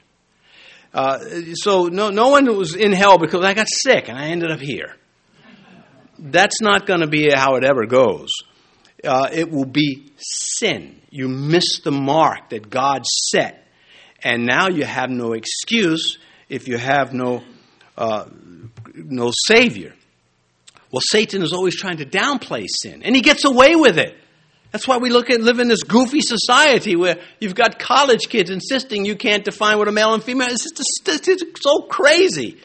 [0.93, 1.19] Uh,
[1.56, 4.60] so no, no one was in hell because I got sick and I ended up
[4.60, 4.95] here
[6.19, 8.30] that's not going to be how it ever goes.
[9.03, 10.99] Uh, it will be sin.
[11.10, 13.63] You miss the mark that God set.
[14.23, 16.17] And now you have no excuse
[16.49, 17.43] if you have no,
[17.97, 18.25] uh,
[18.93, 19.93] no Savior.
[20.91, 24.15] Well, Satan is always trying to downplay sin, and he gets away with it.
[24.71, 28.49] That's why we look at live in this goofy society where you've got college kids
[28.49, 30.65] insisting you can't define what a male and female is.
[30.65, 32.58] It's, just, it's so crazy.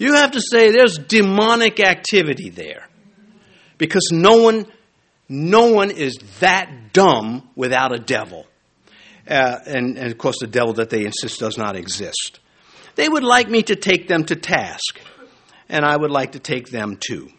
[0.00, 2.88] You have to say there's demonic activity there.
[3.76, 4.66] Because no one,
[5.28, 8.46] no one is that dumb without a devil.
[9.28, 12.40] Uh, and, and of course, the devil that they insist does not exist.
[12.94, 14.98] They would like me to take them to task,
[15.68, 17.30] and I would like to take them too.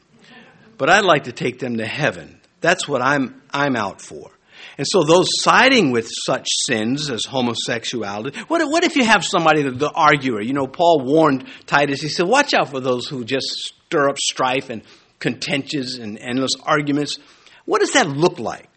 [0.78, 2.40] But I'd like to take them to heaven.
[2.62, 4.30] That's what I'm, I'm out for.
[4.78, 9.64] And so those siding with such sins as homosexuality, what, what if you have somebody,
[9.64, 10.42] the, the arguer?
[10.42, 14.18] You know, Paul warned Titus, he said, watch out for those who just stir up
[14.18, 14.84] strife and
[15.20, 17.20] contentious and endless arguments.
[17.66, 18.68] What does that look like?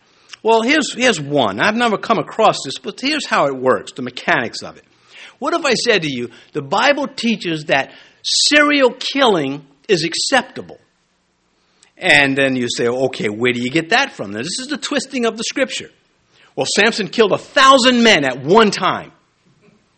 [0.43, 1.61] Well, here's, here's one.
[1.61, 4.85] I've never come across this, but here's how it works, the mechanics of it.
[5.39, 10.79] What if I said to you, the Bible teaches that serial killing is acceptable.
[12.05, 14.33] And then you say, okay, where do you get that from?
[14.33, 15.91] Now, this is the twisting of the scripture.
[16.55, 19.13] Well, Samson killed a thousand men at one time.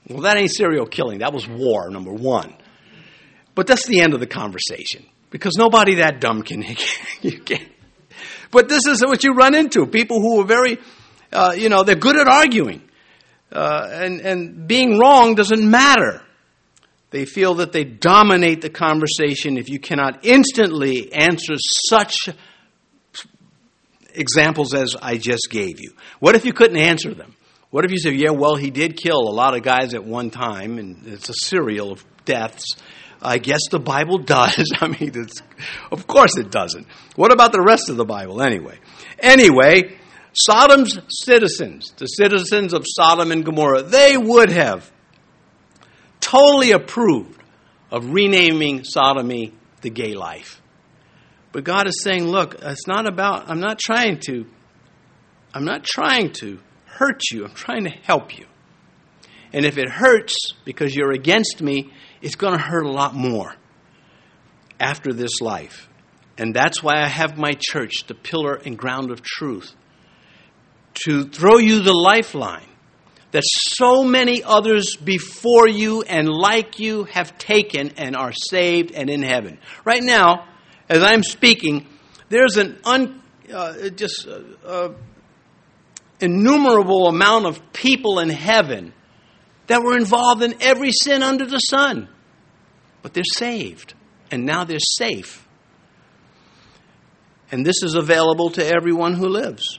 [0.09, 1.18] Well, that ain't serial killing.
[1.18, 2.54] That was war, number one.
[3.57, 6.64] But that's the end of the conversation because nobody that dumb can.
[7.22, 7.66] you can
[8.50, 10.78] but this is what you run into people who are very,
[11.32, 12.82] uh, you know, they're good at arguing.
[13.52, 16.22] Uh, and, and being wrong doesn't matter.
[17.11, 22.28] They feel that they dominate the conversation if you cannot instantly answer such
[24.12, 25.92] examples as I just gave you.
[26.18, 27.34] What if you couldn't answer them?
[27.70, 30.30] What if you said, yeah, well, he did kill a lot of guys at one
[30.30, 32.64] time, and it's a serial of deaths.
[33.20, 34.72] I guess the Bible does.
[34.80, 35.12] I mean,
[35.90, 36.86] of course it doesn't.
[37.16, 38.78] What about the rest of the Bible anyway?
[39.18, 39.98] Anyway,
[40.32, 44.90] Sodom's citizens, the citizens of Sodom and Gomorrah, they would have
[46.26, 47.40] totally approved
[47.90, 49.52] of renaming sodomy
[49.82, 50.60] the gay life.
[51.52, 54.44] But God is saying, look, it's not about, I'm not trying to,
[55.54, 58.46] I'm not trying to hurt you, I'm trying to help you.
[59.52, 63.54] And if it hurts because you're against me, it's going to hurt a lot more
[64.80, 65.88] after this life.
[66.36, 69.74] And that's why I have my church, the pillar and ground of truth,
[71.04, 72.68] to throw you the lifeline
[73.37, 79.11] that so many others before you and like you have taken and are saved and
[79.11, 79.59] in heaven.
[79.84, 80.49] Right now,
[80.89, 81.87] as I'm speaking,
[82.30, 83.20] there's an un,
[83.53, 84.95] uh, just uh, uh,
[86.18, 88.95] innumerable amount of people in heaven
[89.66, 92.09] that were involved in every sin under the sun.
[93.03, 93.93] But they're saved,
[94.30, 95.47] and now they're safe.
[97.53, 99.78] And this is available to everyone who lives.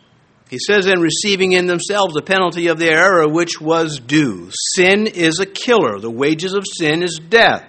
[0.50, 4.50] He says, and receiving in themselves the penalty of their error which was due.
[4.76, 6.00] Sin is a killer.
[6.00, 7.66] The wages of sin is death.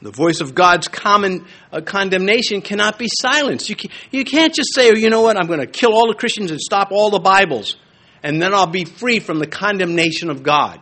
[0.00, 3.70] The voice of God's common uh, condemnation cannot be silenced.
[3.70, 6.08] You, can, you can't just say, oh, you know what, I'm going to kill all
[6.08, 7.76] the Christians and stop all the Bibles,
[8.22, 10.78] and then I'll be free from the condemnation of God.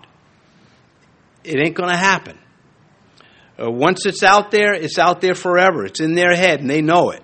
[1.45, 2.37] It ain't going to happen.
[3.63, 5.85] Uh, once it's out there, it's out there forever.
[5.85, 7.23] It's in their head, and they know it.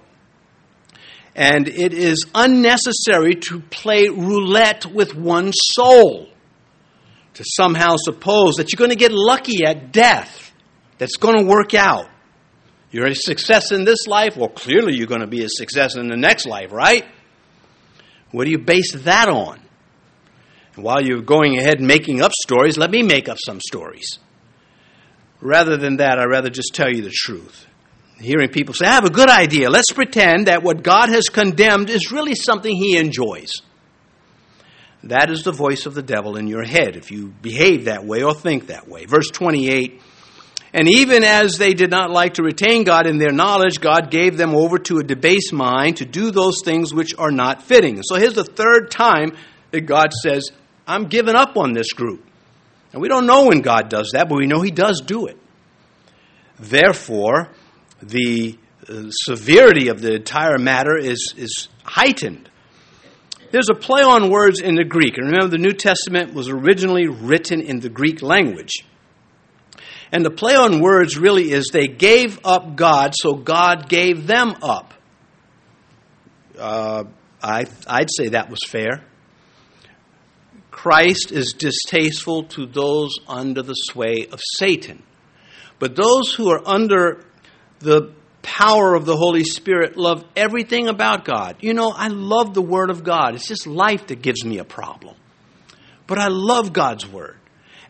[1.39, 6.29] And it is unnecessary to play roulette with one's soul.
[7.35, 10.53] To somehow suppose that you're going to get lucky at death,
[10.99, 12.09] that's going to work out.
[12.91, 16.09] You're a success in this life, well, clearly you're going to be a success in
[16.09, 17.07] the next life, right?
[18.33, 19.61] What do you base that on?
[20.75, 24.19] And while you're going ahead making up stories, let me make up some stories.
[25.41, 27.68] Rather than that, I'd rather just tell you the truth.
[28.21, 29.71] Hearing people say, I have a good idea.
[29.71, 33.53] Let's pretend that what God has condemned is really something He enjoys.
[35.05, 38.25] That is the voice of the devil in your head if you behave that way
[38.25, 39.05] or think that way.
[39.05, 40.03] Verse 28
[40.73, 44.37] And even as they did not like to retain God in their knowledge, God gave
[44.37, 48.03] them over to a debased mind to do those things which are not fitting.
[48.03, 49.37] So here's the third time
[49.71, 50.51] that God says,
[50.89, 52.25] I'm giving up on this group.
[52.93, 55.39] And we don't know when God does that, but we know He does do it.
[56.59, 57.51] Therefore,
[58.03, 62.49] the uh, severity of the entire matter is, is heightened.
[63.51, 65.17] There's a play on words in the Greek.
[65.17, 68.85] And remember, the New Testament was originally written in the Greek language.
[70.13, 74.55] And the play on words really is they gave up God, so God gave them
[74.63, 74.95] up.
[76.59, 77.05] Uh,
[77.43, 79.05] I, I'd say that was fair.
[80.71, 85.03] Christ is distasteful to those under the sway of Satan.
[85.79, 87.25] But those who are under
[87.81, 88.13] the
[88.43, 91.57] power of the Holy Spirit love everything about God.
[91.61, 93.35] You know, I love the Word of God.
[93.35, 95.17] It's just life that gives me a problem.
[96.07, 97.37] But I love God's Word.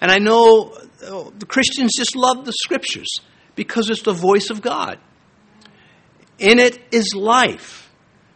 [0.00, 3.20] And I know uh, the Christians just love the Scriptures
[3.54, 4.98] because it's the voice of God.
[6.38, 7.90] In it is life.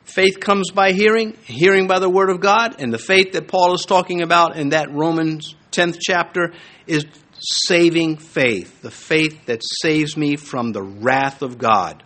[0.04, 3.74] Faith comes by hearing, hearing by the Word of God, and the faith that Paul
[3.74, 6.52] is talking about in that Romans 10th chapter
[6.86, 7.06] is
[7.42, 12.02] saving faith, the faith that saves me from the wrath of God.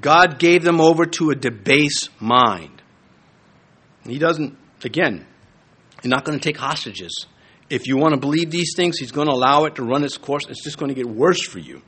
[0.00, 2.82] God gave them over to a debased mind.
[4.04, 5.26] He doesn't, again,
[6.02, 7.26] he's not going to take hostages.
[7.70, 10.18] If you want to believe these things, he's going to allow it to run its
[10.18, 10.46] course.
[10.48, 11.82] It's just going to get worse for you.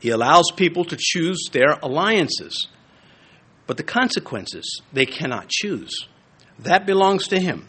[0.00, 2.68] He allows people to choose their alliances.
[3.66, 6.08] But the consequences, they cannot choose.
[6.58, 7.68] That belongs to him.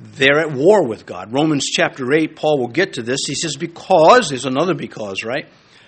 [0.00, 1.32] They're at war with God.
[1.32, 3.20] Romans chapter 8, Paul will get to this.
[3.26, 5.46] He says, Because, there's another because, right?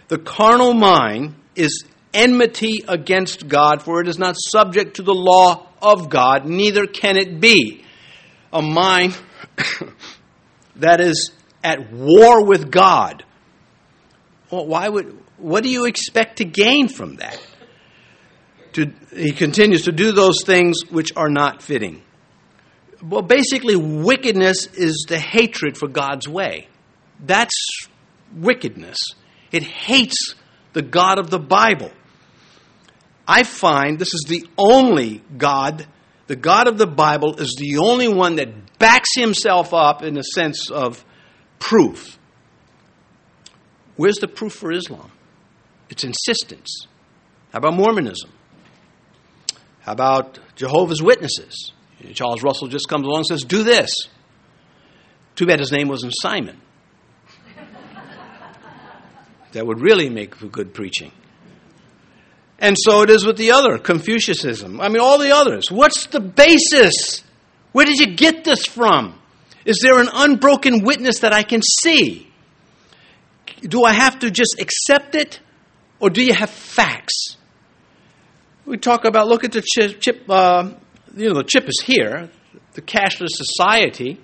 [0.08, 5.66] The carnal mind is enmity against God, for it is not subject to the law
[5.80, 7.84] of God, neither can it be.
[8.52, 9.18] A mind
[10.76, 11.32] that is
[11.64, 13.24] at war with God
[14.52, 17.40] Well, why would, what do you expect to gain from that?
[18.74, 22.02] To, he continues to do those things which are not fitting.
[23.02, 26.68] Well, basically, wickedness is the hatred for God's way.
[27.18, 27.54] That's
[28.34, 28.98] wickedness.
[29.50, 30.34] It hates
[30.72, 31.90] the God of the Bible.
[33.26, 35.86] I find this is the only God,
[36.26, 40.22] the God of the Bible is the only one that backs himself up in the
[40.22, 41.04] sense of
[41.58, 42.18] proof.
[43.96, 45.10] Where's the proof for Islam?
[45.90, 46.86] Its insistence.
[47.52, 48.30] How about Mormonism?
[49.80, 51.72] How about Jehovah's Witnesses?
[52.14, 53.90] Charles Russell just comes along and says, Do this.
[55.36, 56.60] Too bad his name wasn't Simon.
[59.52, 61.12] that would really make for good preaching.
[62.58, 64.80] And so it is with the other, Confucianism.
[64.80, 65.70] I mean, all the others.
[65.70, 67.24] What's the basis?
[67.72, 69.18] Where did you get this from?
[69.64, 72.30] Is there an unbroken witness that I can see?
[73.62, 75.40] Do I have to just accept it?
[75.98, 77.36] Or do you have facts?
[78.64, 80.70] We talk about, look at the chip, uh,
[81.16, 82.30] you know, the chip is here,
[82.74, 84.20] the cashless society.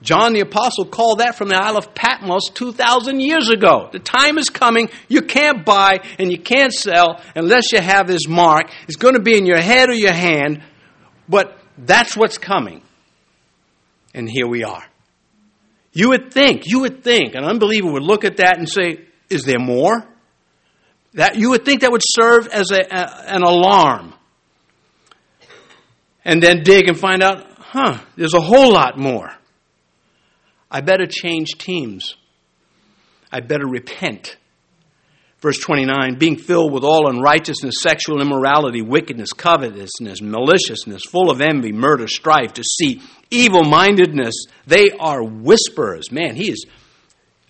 [0.00, 3.88] John the Apostle called that from the Isle of Patmos 2,000 years ago.
[3.90, 4.90] The time is coming.
[5.08, 8.70] You can't buy and you can't sell unless you have this mark.
[8.86, 10.62] It's going to be in your head or your hand,
[11.28, 12.82] but that's what's coming.
[14.14, 14.84] And here we are.
[15.92, 19.42] You would think, you would think, an unbeliever would look at that and say, Is
[19.42, 20.06] there more?
[21.14, 24.14] That you would think that would serve as a, a, an alarm.
[26.24, 29.30] And then dig and find out, huh, there's a whole lot more.
[30.70, 32.16] I better change teams.
[33.32, 34.36] I better repent.
[35.40, 41.72] Verse 29 being filled with all unrighteousness, sexual immorality, wickedness, covetousness, maliciousness, full of envy,
[41.72, 44.34] murder, strife, deceit, evil mindedness.
[44.66, 46.10] They are whisperers.
[46.10, 46.66] Man, he is.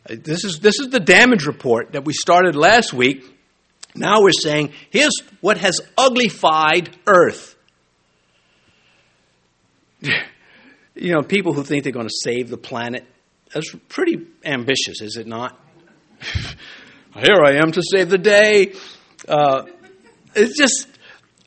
[0.09, 3.25] Uh, this is, this is the damage report that we started last week.
[3.95, 7.57] Now we're saying, here's what has uglified earth.
[10.01, 13.07] You know, people who think they're going to save the planet,
[13.53, 15.59] that's pretty ambitious, is it not?
[17.15, 18.75] Here I am to save the day.
[19.27, 19.63] Uh,
[20.35, 20.87] it's just,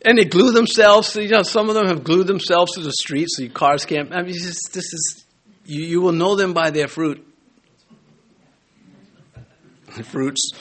[0.04, 1.16] and they glue themselves.
[1.16, 4.14] You know, some of them have glued themselves to the streets so your cars can't.
[4.14, 5.26] I mean, just, this is,
[5.66, 7.26] you, you will know them by their fruit.
[10.04, 10.52] Fruits.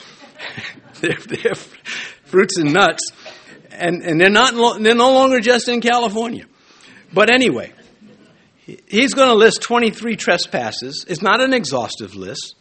[1.01, 1.55] they're, they're
[2.25, 3.11] fruits and nuts.
[3.71, 6.45] And, and they're, not, they're no longer just in California.
[7.13, 7.73] But anyway,
[8.87, 11.05] he's going to list 23 trespasses.
[11.07, 12.55] It's not an exhaustive list.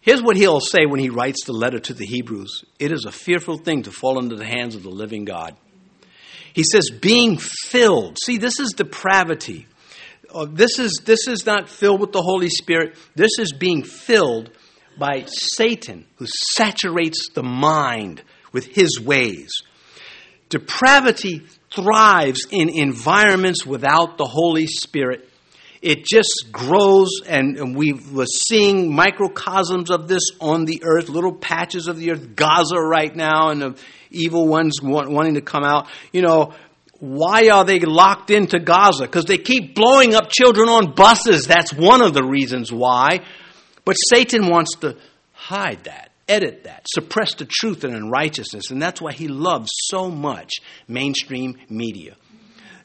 [0.00, 3.12] Here's what he'll say when he writes the letter to the Hebrews It is a
[3.12, 5.56] fearful thing to fall into the hands of the living God.
[6.52, 8.16] He says, being filled.
[8.24, 9.66] See, this is depravity.
[10.32, 12.96] Uh, this, is, this is not filled with the Holy Spirit.
[13.16, 14.50] This is being filled
[14.96, 18.22] by Satan, who saturates the mind
[18.52, 19.50] with his ways.
[20.48, 21.42] Depravity
[21.74, 25.28] thrives in environments without the Holy Spirit.
[25.82, 31.34] It just grows, and, and we were seeing microcosms of this on the earth, little
[31.34, 33.76] patches of the earth, Gaza right now, and the
[34.10, 35.88] evil ones want, wanting to come out.
[36.10, 36.54] You know,
[37.00, 39.02] why are they locked into Gaza?
[39.02, 41.46] Because they keep blowing up children on buses.
[41.46, 43.20] That's one of the reasons why.
[43.84, 44.96] But Satan wants to
[45.32, 48.70] hide that edit that, suppress the truth and unrighteousness.
[48.70, 50.50] And that's why he loves so much
[50.88, 52.16] mainstream media.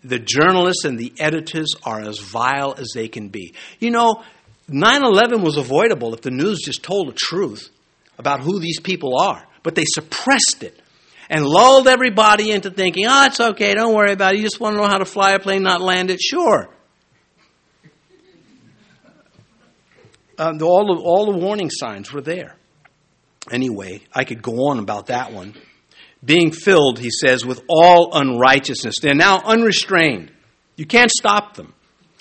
[0.04, 3.54] The journalists and the editors are as vile as they can be.
[3.80, 4.24] You know,
[4.68, 7.70] 9 11 was avoidable if the news just told the truth
[8.18, 10.80] about who these people are, but they suppressed it
[11.30, 14.38] and lulled everybody into thinking, oh, it's okay, don't worry about it.
[14.38, 16.22] You just want to know how to fly a plane, not land it?
[16.22, 16.70] Sure.
[20.38, 22.56] Um, all, all the warning signs were there.
[23.52, 25.56] Anyway, I could go on about that one.
[26.24, 28.96] Being filled, he says, with all unrighteousness.
[29.02, 30.32] They're now unrestrained.
[30.76, 31.74] You can't stop them.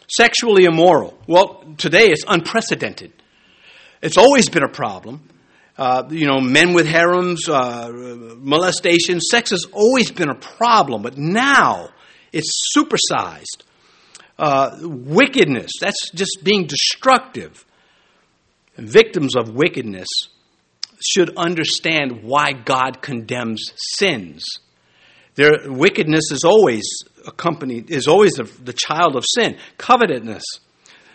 [0.09, 1.19] Sexually immoral.
[1.27, 3.13] Well, today it's unprecedented.
[4.01, 5.29] It's always been a problem.
[5.77, 7.91] Uh, you know, men with harems, uh,
[8.39, 11.91] molestation, sex has always been a problem, but now
[12.33, 13.63] it's supersized.
[14.39, 17.65] Uh, wickedness, that's just being destructive.
[18.77, 20.09] And victims of wickedness
[21.01, 24.45] should understand why God condemns sins.
[25.35, 26.85] Their wickedness is always
[27.27, 29.57] accompanied, is always the, the child of sin.
[29.77, 30.43] Covetousness.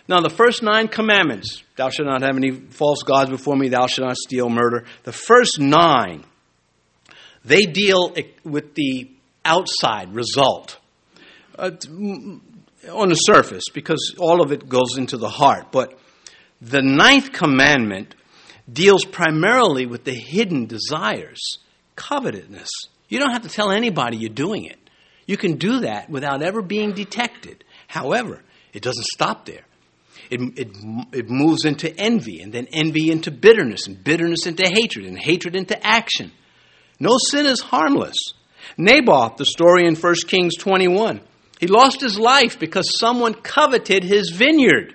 [0.08, 3.86] Now, the first nine commandments thou shalt not have any false gods before me, thou
[3.86, 4.84] shalt not steal, murder.
[5.02, 6.24] The first nine,
[7.44, 8.14] they deal
[8.44, 9.10] with the
[9.44, 10.78] outside result.
[11.58, 11.70] Uh,
[12.90, 15.66] on the surface, because all of it goes into the heart.
[15.70, 15.98] But
[16.60, 18.14] the ninth commandment
[18.70, 21.58] deals primarily with the hidden desires,
[21.96, 22.70] covetousness.
[23.08, 24.78] You don't have to tell anybody you're doing it.
[25.26, 27.64] You can do that without ever being detected.
[27.86, 28.42] However,
[28.72, 29.64] it doesn't stop there.
[30.30, 30.68] It, it,
[31.12, 35.54] it moves into envy, and then envy into bitterness, and bitterness into hatred, and hatred
[35.54, 36.32] into action.
[36.98, 38.16] No sin is harmless.
[38.78, 41.20] Naboth, the story in 1 Kings 21,
[41.60, 44.94] he lost his life because someone coveted his vineyard.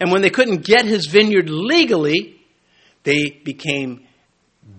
[0.00, 2.41] And when they couldn't get his vineyard legally,
[3.02, 4.06] they became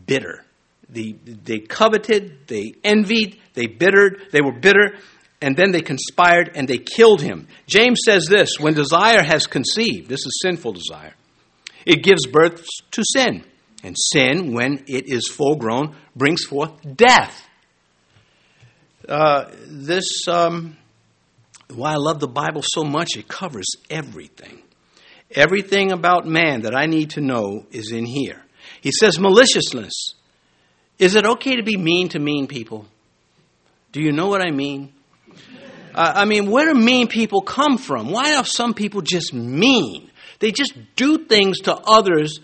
[0.06, 0.46] bitter.
[0.90, 4.96] They, they coveted, they envied, they bittered, they were bitter,
[5.42, 7.48] and then they conspired and they killed him.
[7.68, 11.14] James says this when desire has conceived, this is sinful desire,
[11.86, 13.44] it gives birth to sin.
[13.86, 17.46] And sin, when it is full grown, brings forth death.
[19.08, 20.78] Uh, this, um,
[21.70, 24.63] why I love the Bible so much, it covers everything.
[25.36, 28.42] Everything about man that I need to know is in here.
[28.82, 30.16] He says maliciousness.
[31.00, 32.86] Is it okay to be mean to mean people?
[33.92, 34.94] Do you know what I mean?
[35.94, 38.12] Uh, I mean, where do mean people come from?
[38.12, 40.10] Why are some people just mean?
[40.40, 42.40] They just do things to others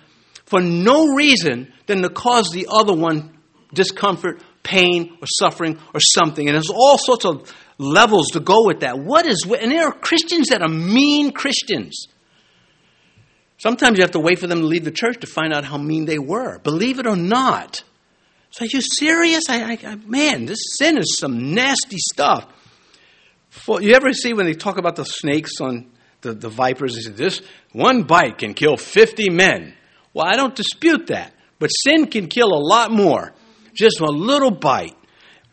[0.45, 3.37] for no reason than to cause the other one
[3.73, 6.47] discomfort, pain, or suffering, or something.
[6.47, 8.97] And there's all sorts of levels to go with that.
[8.97, 12.07] What is, and there are Christians that are mean Christians.
[13.59, 15.77] Sometimes you have to wait for them to leave the church to find out how
[15.77, 16.59] mean they were.
[16.59, 17.83] Believe it or not.
[18.51, 19.43] So, are you serious?
[19.49, 22.47] I, I, I, man, this sin is some nasty stuff.
[23.49, 25.91] For, you ever see when they talk about the snakes on
[26.21, 26.95] the, the vipers?
[26.95, 27.41] They say, this
[27.73, 29.75] one bite can kill 50 men.
[30.13, 31.33] Well, I don't dispute that.
[31.59, 33.33] But sin can kill a lot more.
[33.73, 34.95] Just a little bite.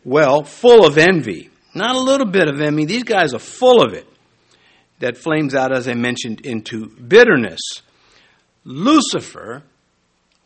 [0.05, 1.49] Well, full of envy.
[1.75, 2.85] Not a little bit of envy.
[2.85, 4.07] These guys are full of it.
[4.99, 7.59] That flames out, as I mentioned, into bitterness.
[8.69, 9.63] Lucifer,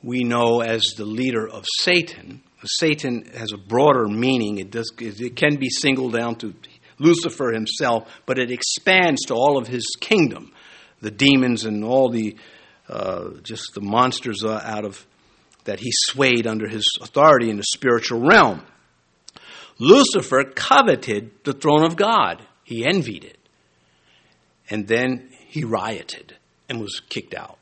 [0.04, 2.44] we know as the leader of Satan.
[2.64, 4.60] Satan has a broader meaning.
[4.60, 6.54] It, does, it can be singled down to
[7.00, 10.54] Lucifer himself, but it expands to all of his kingdom,
[11.02, 12.38] the demons and all the
[12.88, 15.04] uh, just the monsters uh, out of
[15.64, 18.62] that he swayed under his authority in the spiritual realm.
[19.80, 22.46] Lucifer coveted the throne of God.
[22.64, 23.40] He envied it.
[24.70, 26.38] And then he rioted
[26.70, 27.58] and was kicked out.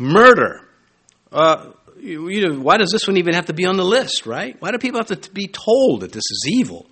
[0.00, 0.66] Murder.
[1.30, 4.24] Uh, you, you know, why does this one even have to be on the list,
[4.24, 4.56] right?
[4.58, 6.86] Why do people have to be told that this is evil?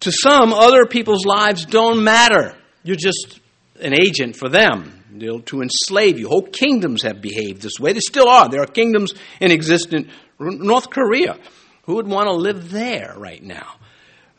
[0.00, 2.56] To some, other people's lives don't matter.
[2.82, 3.40] You're just
[3.80, 6.28] an agent for them you know, to enslave you.
[6.28, 7.92] Whole kingdoms have behaved this way.
[7.92, 8.48] They still are.
[8.48, 10.10] There are kingdoms in existence.
[10.40, 11.38] North Korea.
[11.84, 13.76] Who would want to live there right now?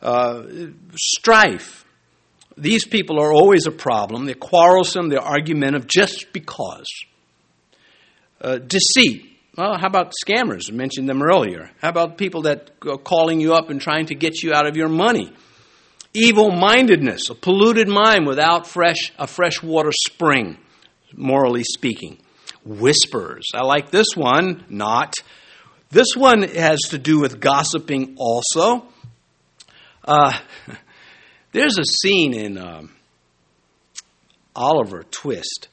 [0.02, 0.42] Uh,
[0.94, 1.86] strife.
[2.58, 4.26] These people are always a problem.
[4.26, 5.08] They're quarrelsome.
[5.08, 6.86] They're argumentative just because.
[8.40, 9.24] Uh, deceit.
[9.56, 10.70] Well, how about scammers?
[10.70, 11.70] I mentioned them earlier.
[11.82, 14.76] How about people that are calling you up and trying to get you out of
[14.76, 15.32] your money?
[16.14, 20.56] Evil mindedness, a polluted mind without fresh a freshwater spring,
[21.12, 22.18] morally speaking.
[22.64, 23.46] Whispers.
[23.52, 25.14] I like this one, not.
[25.90, 28.86] This one has to do with gossiping also.
[30.04, 30.38] Uh,
[31.52, 32.92] there's a scene in um,
[34.54, 35.68] Oliver Twist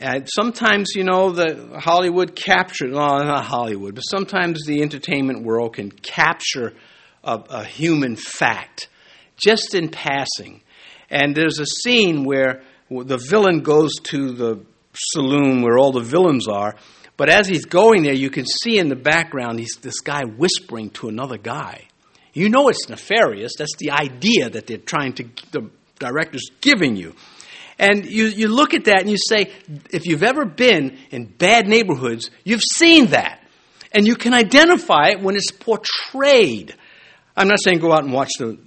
[0.00, 5.74] and sometimes, you know, the Hollywood capture, no, not Hollywood, but sometimes the entertainment world
[5.74, 6.72] can capture
[7.22, 8.88] a, a human fact
[9.36, 10.62] just in passing.
[11.10, 16.48] And there's a scene where the villain goes to the saloon where all the villains
[16.48, 16.76] are,
[17.18, 20.88] but as he's going there, you can see in the background he's this guy whispering
[20.90, 21.88] to another guy.
[22.32, 23.52] You know it's nefarious.
[23.58, 27.14] That's the idea that they're trying to, the director's giving you.
[27.80, 29.50] And you, you look at that and you say,
[29.90, 33.42] if you've ever been in bad neighborhoods, you've seen that.
[33.92, 36.74] And you can identify it when it's portrayed.
[37.34, 38.58] I'm not saying go out and watch the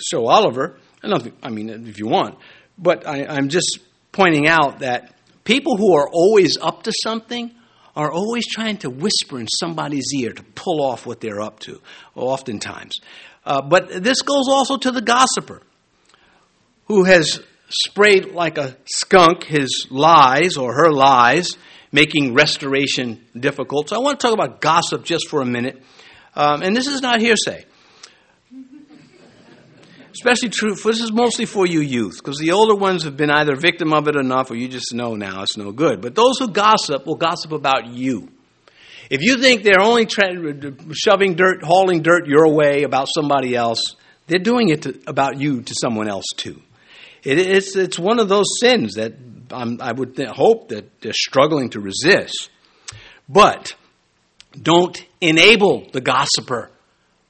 [0.00, 0.78] show Oliver.
[1.02, 2.38] I don't I mean, if you want.
[2.78, 3.78] But I, I'm just
[4.10, 5.14] pointing out that
[5.44, 7.54] people who are always up to something
[7.94, 11.78] are always trying to whisper in somebody's ear to pull off what they're up to,
[12.14, 12.94] oftentimes.
[13.44, 15.60] Uh, but this goes also to the gossiper
[16.86, 17.42] who has
[17.72, 21.56] sprayed like a skunk his lies or her lies,
[21.90, 23.88] making restoration difficult.
[23.88, 25.82] So I want to talk about gossip just for a minute.
[26.34, 27.64] Um, and this is not hearsay.
[30.12, 33.30] Especially true, for this is mostly for you youth, because the older ones have been
[33.30, 36.02] either victim of it enough or you just know now it's no good.
[36.02, 38.28] But those who gossip will gossip about you.
[39.08, 43.96] If you think they're only tra- shoving dirt, hauling dirt your way about somebody else,
[44.26, 46.60] they're doing it to, about you to someone else too.
[47.22, 49.14] It, it's, it's one of those sins that
[49.50, 52.50] I'm, i would th- hope that they're struggling to resist.
[53.28, 53.74] But
[54.60, 56.70] don't enable the gossiper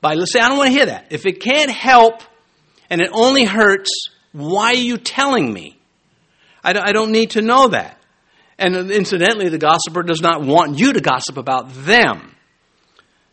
[0.00, 1.06] by, let's say, I don't want to hear that.
[1.10, 2.22] If it can't help
[2.90, 3.90] and it only hurts,
[4.32, 5.78] why are you telling me?
[6.64, 7.98] I don't need to know that.
[8.58, 12.34] And incidentally, the gossiper does not want you to gossip about them.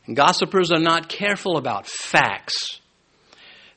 [0.07, 2.79] And gossipers are not careful about facts.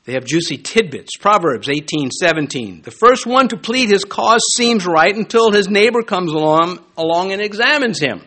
[0.05, 1.15] They have juicy tidbits.
[1.17, 2.83] Proverbs 18:17.
[2.83, 7.31] The first one to plead his cause seems right until his neighbor comes along, along
[7.31, 8.21] and examines him.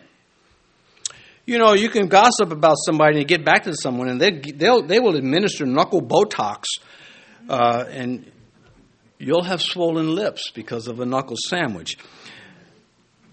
[1.45, 4.81] You know, you can gossip about somebody and get back to someone, and they they'll,
[4.81, 6.63] they will administer knuckle Botox,
[7.47, 8.29] uh, and
[9.19, 11.97] you'll have swollen lips because of a knuckle sandwich.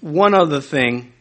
[0.00, 1.14] One other thing,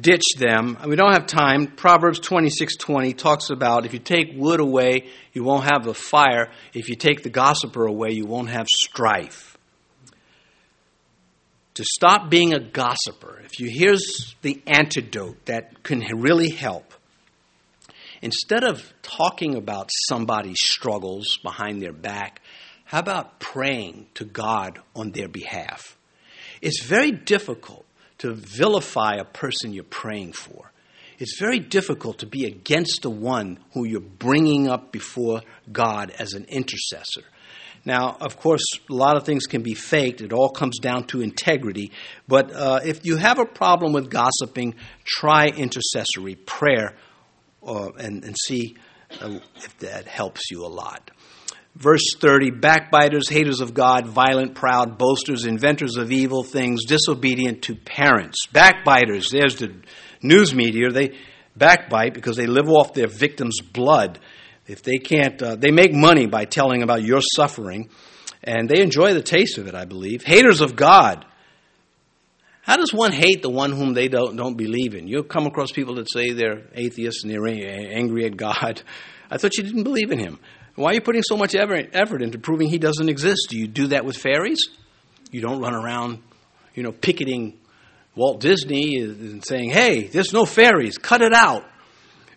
[0.00, 0.76] ditch them.
[0.86, 1.66] We don't have time.
[1.68, 5.94] Proverbs twenty six twenty talks about if you take wood away, you won't have a
[5.94, 6.50] fire.
[6.74, 9.50] If you take the gossiper away, you won't have strife
[11.80, 16.92] to stop being a gossiper, if you here's the antidote that can really help.
[18.20, 22.42] Instead of talking about somebody's struggles behind their back,
[22.84, 25.96] how about praying to God on their behalf?
[26.60, 27.86] It's very difficult
[28.20, 30.70] to vilify a person you're praying for.
[31.18, 36.32] It's very difficult to be against the one who you're bringing up before God as
[36.32, 37.24] an intercessor.
[37.84, 40.20] Now, of course, a lot of things can be faked.
[40.20, 41.92] It all comes down to integrity.
[42.28, 46.94] But uh, if you have a problem with gossiping, try intercessory prayer
[47.66, 48.76] uh, and, and, see
[49.20, 51.10] uh, if that helps you a lot.
[51.76, 57.74] Verse 30 Backbiters, haters of God, violent, proud, boasters, inventors of evil things, disobedient to
[57.74, 58.46] parents.
[58.52, 59.74] Backbiters, there's the
[60.22, 60.90] news media.
[60.90, 61.16] They
[61.56, 64.18] backbite because they live off their victim's blood
[64.70, 67.90] if they can't, uh, they make money by telling about your suffering,
[68.44, 70.22] and they enjoy the taste of it, I believe.
[70.22, 71.26] Haters of God.
[72.62, 75.08] How does one hate the one whom they don't, don't believe in?
[75.08, 78.82] You'll come across people that say they're atheists and they're angry at God.
[79.30, 80.38] I thought you didn't believe in him.
[80.80, 83.48] Why are you putting so much effort into proving he doesn't exist?
[83.50, 84.60] Do you do that with fairies?
[85.30, 86.22] You don't run around,
[86.74, 87.58] you know, picketing
[88.16, 91.64] Walt Disney and saying, hey, there's no fairies, cut it out.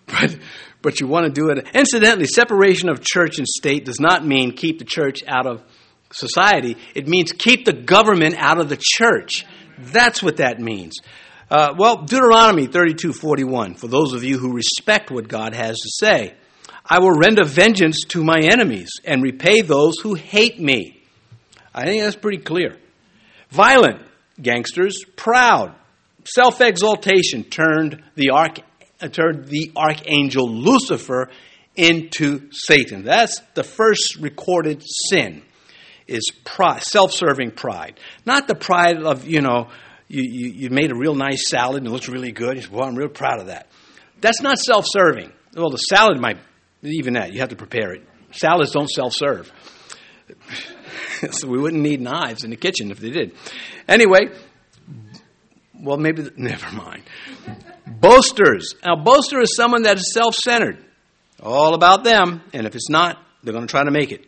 [0.05, 0.37] But
[0.81, 1.65] but you want to do it.
[1.73, 5.63] Incidentally, separation of church and state does not mean keep the church out of
[6.11, 6.75] society.
[6.93, 9.45] It means keep the government out of the church.
[9.79, 10.95] That's what that means.
[11.49, 13.79] Uh, well, Deuteronomy 32:41.
[13.79, 16.33] For those of you who respect what God has to say,
[16.85, 21.01] I will render vengeance to my enemies and repay those who hate me.
[21.73, 22.77] I think that's pretty clear.
[23.49, 24.01] Violent
[24.41, 25.75] gangsters, proud,
[26.25, 28.59] self exaltation turned the ark
[29.01, 31.29] uh, turned the archangel Lucifer
[31.75, 33.03] into Satan.
[33.03, 35.43] That's the first recorded sin
[36.07, 37.99] is pride, self-serving pride.
[38.25, 39.69] Not the pride of, you know,
[40.07, 42.61] you, you, you made a real nice salad and it looks really good.
[42.61, 43.67] Say, well, I'm real proud of that.
[44.21, 45.31] That's not self-serving.
[45.55, 46.37] Well, the salad might,
[46.83, 48.07] even that, you have to prepare it.
[48.31, 49.51] Salads don't self-serve.
[51.31, 53.35] so we wouldn't need knives in the kitchen if they did.
[53.87, 54.29] Anyway,
[55.73, 57.03] well, maybe, never mind.
[57.85, 58.75] Boasters.
[58.83, 60.83] Now, boaster is someone that is self centered.
[61.41, 62.41] All about them.
[62.53, 64.25] And if it's not, they're going to try to make it.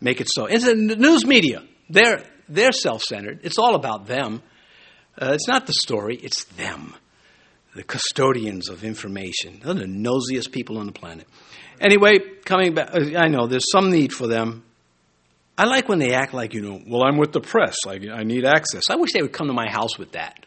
[0.00, 0.46] Make it so.
[0.46, 1.62] It's the news media.
[1.88, 3.40] They're, they're self centered.
[3.42, 4.42] It's all about them.
[5.20, 6.94] Uh, it's not the story, it's them.
[7.74, 9.60] The custodians of information.
[9.62, 11.26] They're the nosiest people on the planet.
[11.80, 14.64] Anyway, coming back, uh, I know there's some need for them.
[15.56, 17.76] I like when they act like, you know, well, I'm with the press.
[17.86, 18.84] I, I need access.
[18.90, 20.44] I wish they would come to my house with that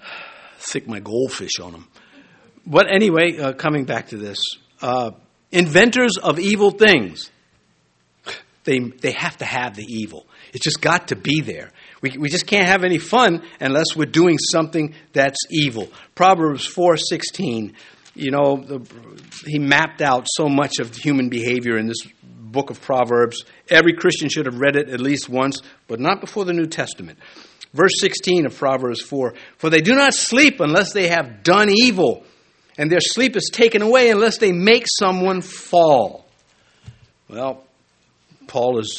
[0.58, 1.88] thick my goldfish on them.
[2.66, 4.38] But anyway, uh, coming back to this,
[4.82, 5.12] uh,
[5.50, 7.30] inventors of evil things,
[8.64, 10.26] they, they have to have the evil.
[10.52, 11.70] It's just got to be there.
[12.00, 15.88] We, we just can't have any fun unless we're doing something that's evil.
[16.14, 17.74] Proverbs 4.16,
[18.18, 18.80] you know, the,
[19.46, 23.44] he mapped out so much of human behavior in this book of Proverbs.
[23.68, 27.18] Every Christian should have read it at least once, but not before the New Testament.
[27.72, 32.24] Verse 16 of Proverbs 4 For they do not sleep unless they have done evil,
[32.76, 36.26] and their sleep is taken away unless they make someone fall.
[37.28, 37.64] Well,
[38.46, 38.98] Paul has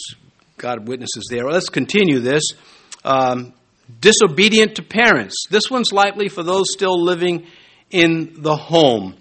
[0.58, 1.44] got witnesses there.
[1.50, 2.44] Let's continue this.
[3.04, 3.54] Um,
[4.00, 5.46] disobedient to parents.
[5.50, 7.48] This one's likely for those still living
[7.92, 9.16] in the home.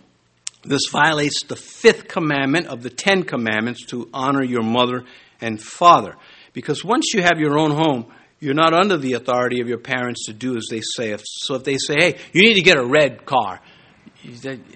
[0.64, 5.04] This violates the fifth commandment of the Ten Commandments to honor your mother
[5.40, 6.16] and father.
[6.52, 8.06] Because once you have your own home,
[8.40, 11.16] you're not under the authority of your parents to do as they say.
[11.22, 13.60] So if they say, hey, you need to get a red car,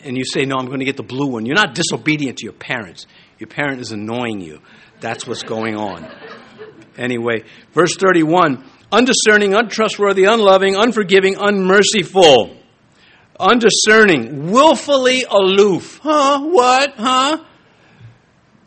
[0.05, 2.45] and you say, no, I'm going to get the blue one, you're not disobedient to
[2.45, 3.07] your parents.
[3.39, 4.61] Your parent is annoying you.
[5.01, 6.09] That's what's going on.
[6.97, 12.57] Anyway, verse 31 undiscerning, untrustworthy, unloving, unforgiving, unmerciful.
[13.43, 15.99] Undiscerning, willfully aloof.
[16.03, 16.41] Huh?
[16.43, 16.95] What?
[16.97, 17.45] Huh?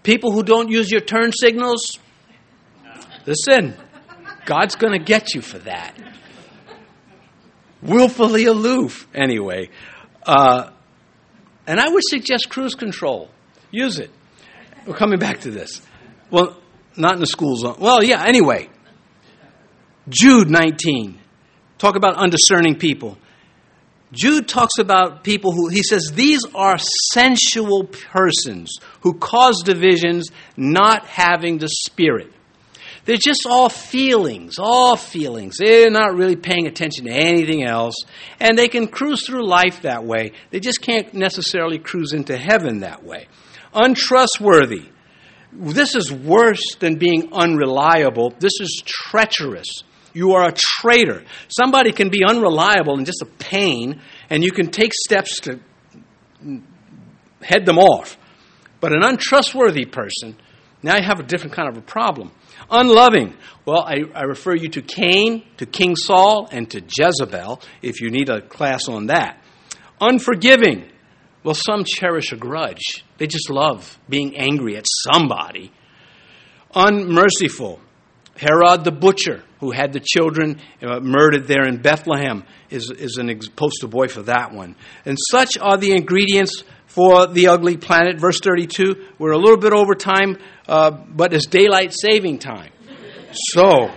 [0.04, 1.98] People who don't use your turn signals.
[3.26, 3.76] Listen,
[4.46, 5.96] God's going to get you for that.
[7.82, 9.70] Willfully aloof, anyway.
[10.24, 10.70] Uh,
[11.66, 13.30] and I would suggest cruise control.
[13.72, 14.12] Use it.
[14.86, 15.82] We're coming back to this.
[16.30, 16.60] Well,
[16.96, 17.78] not in the school zone.
[17.80, 18.70] Well, yeah, anyway.
[20.08, 21.20] Jude 19.
[21.78, 23.18] Talk about undiscerning people.
[24.12, 26.78] Jude talks about people who, he says, these are
[27.12, 32.32] sensual persons who cause divisions, not having the Spirit.
[33.06, 35.58] They're just all feelings, all feelings.
[35.60, 37.96] They're not really paying attention to anything else.
[38.40, 40.32] And they can cruise through life that way.
[40.50, 43.28] They just can't necessarily cruise into heaven that way.
[43.74, 44.90] Untrustworthy.
[45.54, 48.34] This is worse than being unreliable.
[48.40, 49.84] This is treacherous.
[50.16, 51.26] You are a traitor.
[51.50, 55.60] Somebody can be unreliable and just a pain, and you can take steps to
[57.42, 58.18] head them off.
[58.80, 60.38] But an untrustworthy person,
[60.82, 62.32] now you have a different kind of a problem.
[62.72, 63.36] Unloving.
[63.66, 68.10] Well, I, I, refer you to Cain, to King Saul, and to Jezebel if you
[68.10, 69.44] need a class on that.
[70.00, 70.90] Unforgiving.
[71.44, 73.04] Well, some cherish a grudge.
[73.18, 75.74] They just love being angry at somebody.
[76.74, 77.82] Unmerciful.
[78.38, 83.32] Herod the butcher, who had the children uh, murdered there in Bethlehem, is, is an
[83.32, 84.76] ex- poster boy for that one.
[85.06, 88.20] And such are the ingredients for the ugly planet.
[88.20, 90.38] Verse 32, we're a little bit over time,
[90.68, 92.72] uh, but it's daylight saving time.
[93.34, 93.90] So,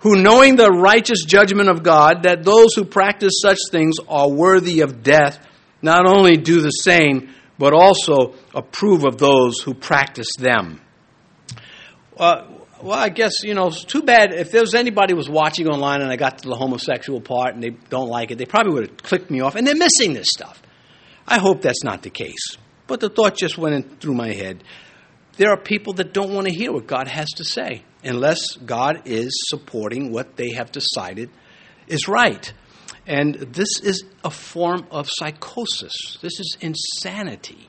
[0.00, 4.80] who knowing the righteous judgment of God, that those who practice such things are worthy
[4.80, 5.38] of death,
[5.80, 10.82] not only do the same, but also approve of those who practice them.
[12.18, 15.68] Uh, well, I guess you know it's too bad if there was anybody was watching
[15.68, 18.74] online and I got to the homosexual part and they don't like it, they probably
[18.74, 19.54] would have clicked me off.
[19.54, 20.62] And they're missing this stuff.
[21.26, 22.56] I hope that's not the case.
[22.86, 24.64] But the thought just went in through my head.
[25.36, 29.02] There are people that don't want to hear what God has to say unless God
[29.04, 31.30] is supporting what they have decided
[31.86, 32.52] is right.
[33.06, 36.18] And this is a form of psychosis.
[36.20, 37.68] This is insanity,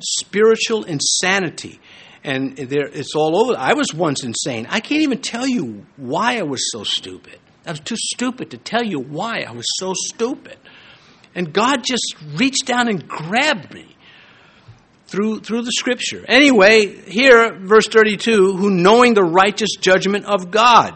[0.00, 1.80] spiritual insanity.
[2.24, 3.58] And there, it's all over.
[3.58, 4.66] I was once insane.
[4.70, 7.38] I can't even tell you why I was so stupid.
[7.66, 10.56] I was too stupid to tell you why I was so stupid.
[11.34, 13.86] And God just reached down and grabbed me
[15.06, 16.24] through, through the scripture.
[16.28, 20.94] Anyway, here, verse 32, who knowing the righteous judgment of God.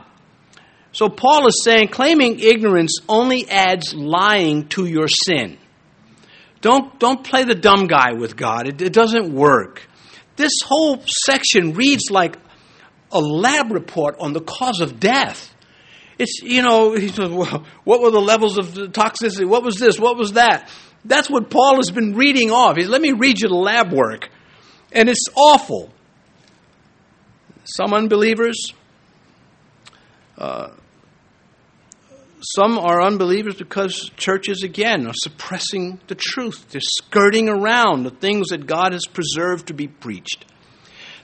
[0.93, 5.59] So Paul is saying claiming ignorance only adds lying to your sin.
[6.63, 8.67] Don't, don't play the dumb guy with God.
[8.67, 9.87] It, it doesn't work.
[10.37, 12.37] This whole section reads like
[13.11, 15.55] a lab report on the cause of death.
[16.19, 19.47] It's, you know, he says, well, what were the levels of toxicity?
[19.47, 19.99] What was this?
[19.99, 20.71] What was that?
[21.05, 22.77] That's what Paul has been reading off.
[22.77, 24.29] He's, let me read you the lab work.
[24.93, 25.93] And it's awful.
[27.65, 28.73] Some unbelievers,
[30.39, 30.71] uh,
[32.55, 36.67] some are unbelievers because churches, again, are suppressing the truth.
[36.71, 40.45] They're skirting around the things that God has preserved to be preached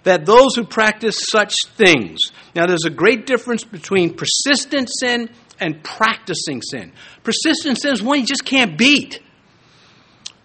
[0.04, 2.18] that those who practice such things.
[2.54, 6.92] Now, there's a great difference between persistent sin and practicing sin.
[7.22, 9.20] Persistent sin is one you just can't beat.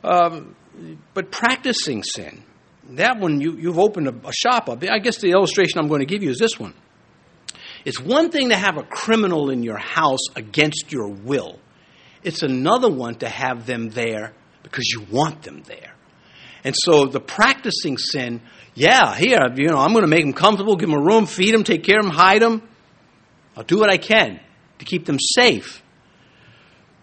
[0.04, 0.56] Um,
[1.14, 2.44] but practicing sin,
[2.92, 4.84] that one you, you've opened a, a shop up.
[4.84, 6.74] I guess the illustration I'm going to give you is this one.
[7.88, 11.58] It's one thing to have a criminal in your house against your will.
[12.22, 15.94] It's another one to have them there because you want them there.
[16.66, 18.42] And so the practicing sin
[18.76, 21.54] yeah, here, you know, I'm going to make them comfortable, give them a room, feed
[21.54, 22.62] them, take care of them, hide them.
[23.56, 24.42] I'll do what I can
[24.80, 25.82] to keep them safe.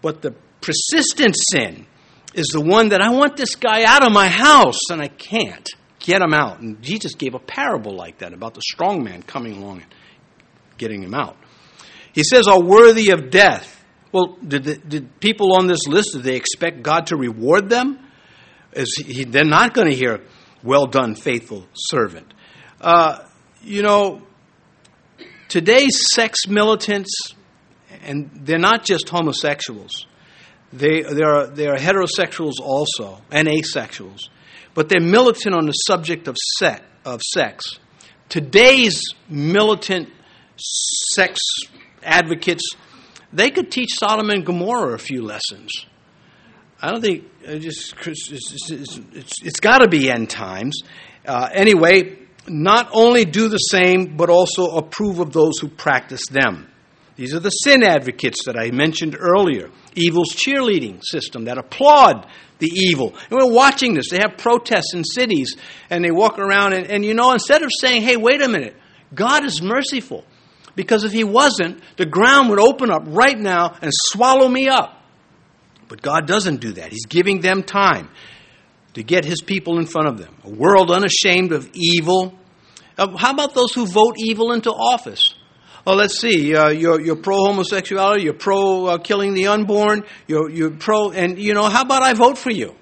[0.03, 1.87] But the persistent sin
[2.35, 5.67] is the one that I want this guy out of my house and I can't
[5.97, 6.59] get him out.
[6.59, 9.94] And Jesus gave a parable like that about the strong man coming along and
[10.77, 11.37] getting him out.
[12.13, 13.83] He says, are worthy of death.
[14.11, 17.99] Well, did, the, did people on this list, did they expect God to reward them?
[18.71, 20.21] Is he, they're not going to hear,
[20.63, 22.33] well done, faithful servant.
[22.79, 23.19] Uh,
[23.61, 24.21] you know,
[25.49, 27.33] today's sex militants,
[28.03, 30.05] and they're not just homosexuals,
[30.71, 34.29] they, they, are, they are heterosexuals also, and asexuals,
[34.73, 37.79] but they're militant on the subject of, sex, of sex.
[38.29, 40.09] Today's militant
[40.57, 41.39] sex
[42.03, 42.75] advocates,
[43.33, 45.71] they could teach Sodom and Gomorrah a few lessons.
[46.81, 50.81] I don't think just it's, it's, it's, it's got to be end times.
[51.25, 56.69] Uh, anyway, not only do the same, but also approve of those who practice them.
[57.15, 59.71] These are the sin advocates that I mentioned earlier.
[59.95, 62.27] Evil's cheerleading system that applaud
[62.59, 63.15] the evil.
[63.29, 64.09] And we're watching this.
[64.09, 65.55] They have protests in cities
[65.89, 68.75] and they walk around and, and you know, instead of saying, hey, wait a minute,
[69.13, 70.25] God is merciful.
[70.75, 75.01] Because if He wasn't, the ground would open up right now and swallow me up.
[75.87, 76.91] But God doesn't do that.
[76.91, 78.09] He's giving them time
[78.93, 80.35] to get His people in front of them.
[80.43, 82.37] A world unashamed of evil.
[82.97, 85.33] Uh, how about those who vote evil into office?
[85.85, 86.55] Well, let's see.
[86.55, 88.23] Uh, you're, you're pro homosexuality.
[88.23, 90.03] You're pro uh, killing the unborn.
[90.27, 92.75] You're, you're pro, and you know, how about I vote for you?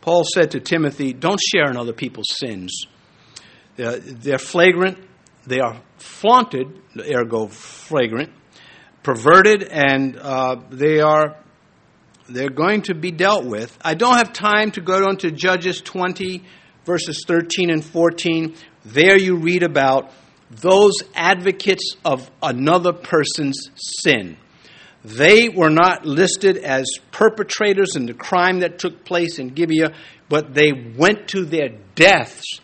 [0.00, 2.86] Paul said to Timothy, "Don't share in other people's sins.
[3.76, 4.98] They're, they're flagrant.
[5.46, 8.32] They are flaunted, ergo flagrant,
[9.02, 11.36] perverted, and uh, they are
[12.28, 13.76] they're going to be dealt with.
[13.82, 16.44] I don't have time to go on to Judges 20,
[16.84, 18.54] verses 13 and 14.
[18.84, 20.12] There you read about
[20.50, 24.36] those advocates of another person's sin.
[25.04, 29.94] They were not listed as perpetrators in the crime that took place in Gibeah,
[30.28, 32.60] but they went to their deaths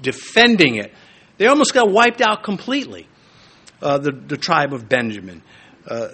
[0.00, 0.92] defending it.
[1.38, 3.06] They almost got wiped out completely,
[3.82, 5.42] uh, the, the tribe of Benjamin.
[5.86, 6.08] Uh,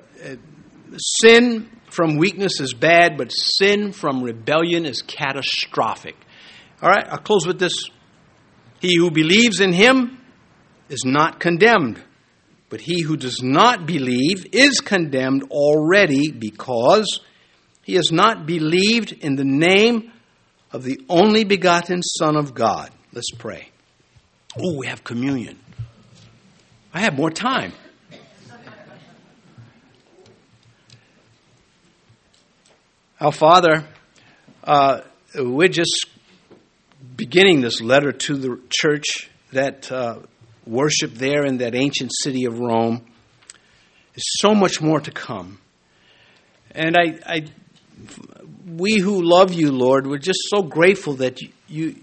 [0.99, 6.17] sin from weakness is bad, but sin from rebellion is catastrophic.
[6.83, 7.89] All right, I'll close with this.
[8.81, 10.19] He who believes in him
[10.89, 12.03] is not condemned.
[12.69, 17.21] But he who does not believe is condemned already because
[17.83, 20.11] he has not believed in the name
[20.73, 22.91] of the only begotten Son of God.
[23.13, 23.72] Let's pray.
[24.59, 25.59] Oh, we have communion.
[26.93, 27.73] I have more time.
[33.19, 33.87] Our Father,
[34.63, 35.01] uh,
[35.35, 36.07] we're just
[37.17, 40.19] beginning this letter to the church that uh,
[40.67, 43.07] worship there in that ancient city of Rome.
[44.13, 45.61] There's so much more to come.
[46.73, 47.45] And I, I,
[48.67, 51.97] we who love you, Lord, we're just so grateful that you, you,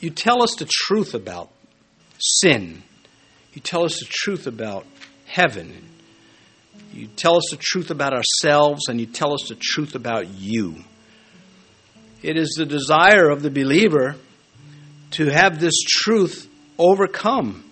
[0.00, 1.50] you tell us the truth about
[2.18, 2.82] sin.
[3.52, 4.86] You tell us the truth about
[5.26, 5.88] heaven.
[6.92, 10.76] You tell us the truth about ourselves, and you tell us the truth about you.
[12.22, 14.16] It is the desire of the believer
[15.12, 16.48] to have this truth
[16.78, 17.64] overcome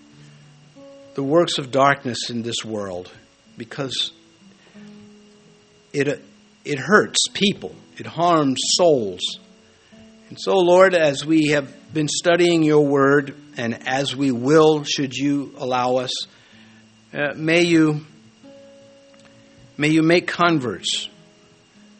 [1.14, 3.10] the works of darkness in this world
[3.56, 4.12] because
[5.92, 6.22] it,
[6.64, 9.20] it hurts people, it harms souls.
[10.28, 15.14] And so, Lord, as we have been studying your word, and as we will, should
[15.14, 16.10] you allow us,
[17.14, 18.04] uh, may you
[19.78, 21.08] may you make converts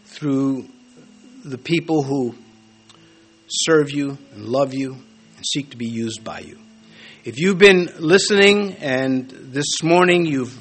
[0.07, 0.68] through
[1.45, 2.34] the people who
[3.49, 4.95] serve you and love you
[5.36, 6.59] and seek to be used by you.
[7.24, 10.59] If you've been listening and this morning you've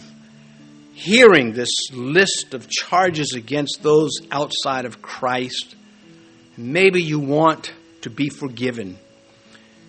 [0.94, 5.76] hearing this list of charges against those outside of Christ,
[6.56, 8.98] maybe you want to be forgiven.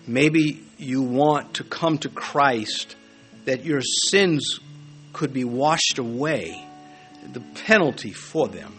[0.07, 2.95] Maybe you want to come to Christ
[3.45, 4.59] that your sins
[5.13, 6.67] could be washed away,
[7.31, 8.77] the penalty for them.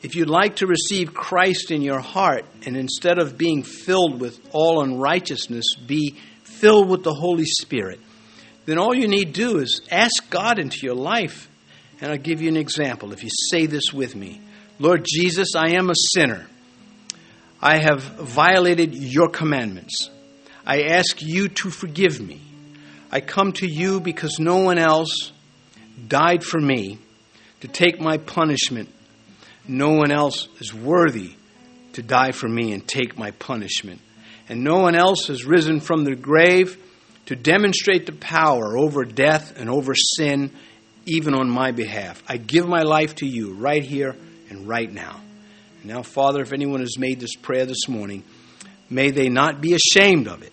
[0.00, 4.38] If you'd like to receive Christ in your heart and instead of being filled with
[4.52, 7.98] all unrighteousness, be filled with the Holy Spirit,
[8.66, 11.48] then all you need to do is ask God into your life.
[12.00, 13.12] And I'll give you an example.
[13.12, 14.40] If you say this with me
[14.78, 16.46] Lord Jesus, I am a sinner.
[17.60, 20.10] I have violated your commandments.
[20.68, 22.40] I ask you to forgive me.
[23.10, 25.32] I come to you because no one else
[26.06, 26.98] died for me
[27.62, 28.88] to take my punishment.
[29.66, 31.34] No one else is worthy
[31.94, 34.00] to die for me and take my punishment
[34.48, 36.82] and no one else has risen from the grave
[37.26, 40.50] to demonstrate the power over death and over sin,
[41.06, 42.22] even on my behalf.
[42.26, 44.16] I give my life to you right here
[44.48, 45.20] and right now.
[45.84, 48.24] now, Father, if anyone has made this prayer this morning,
[48.88, 50.52] may they not be ashamed of it.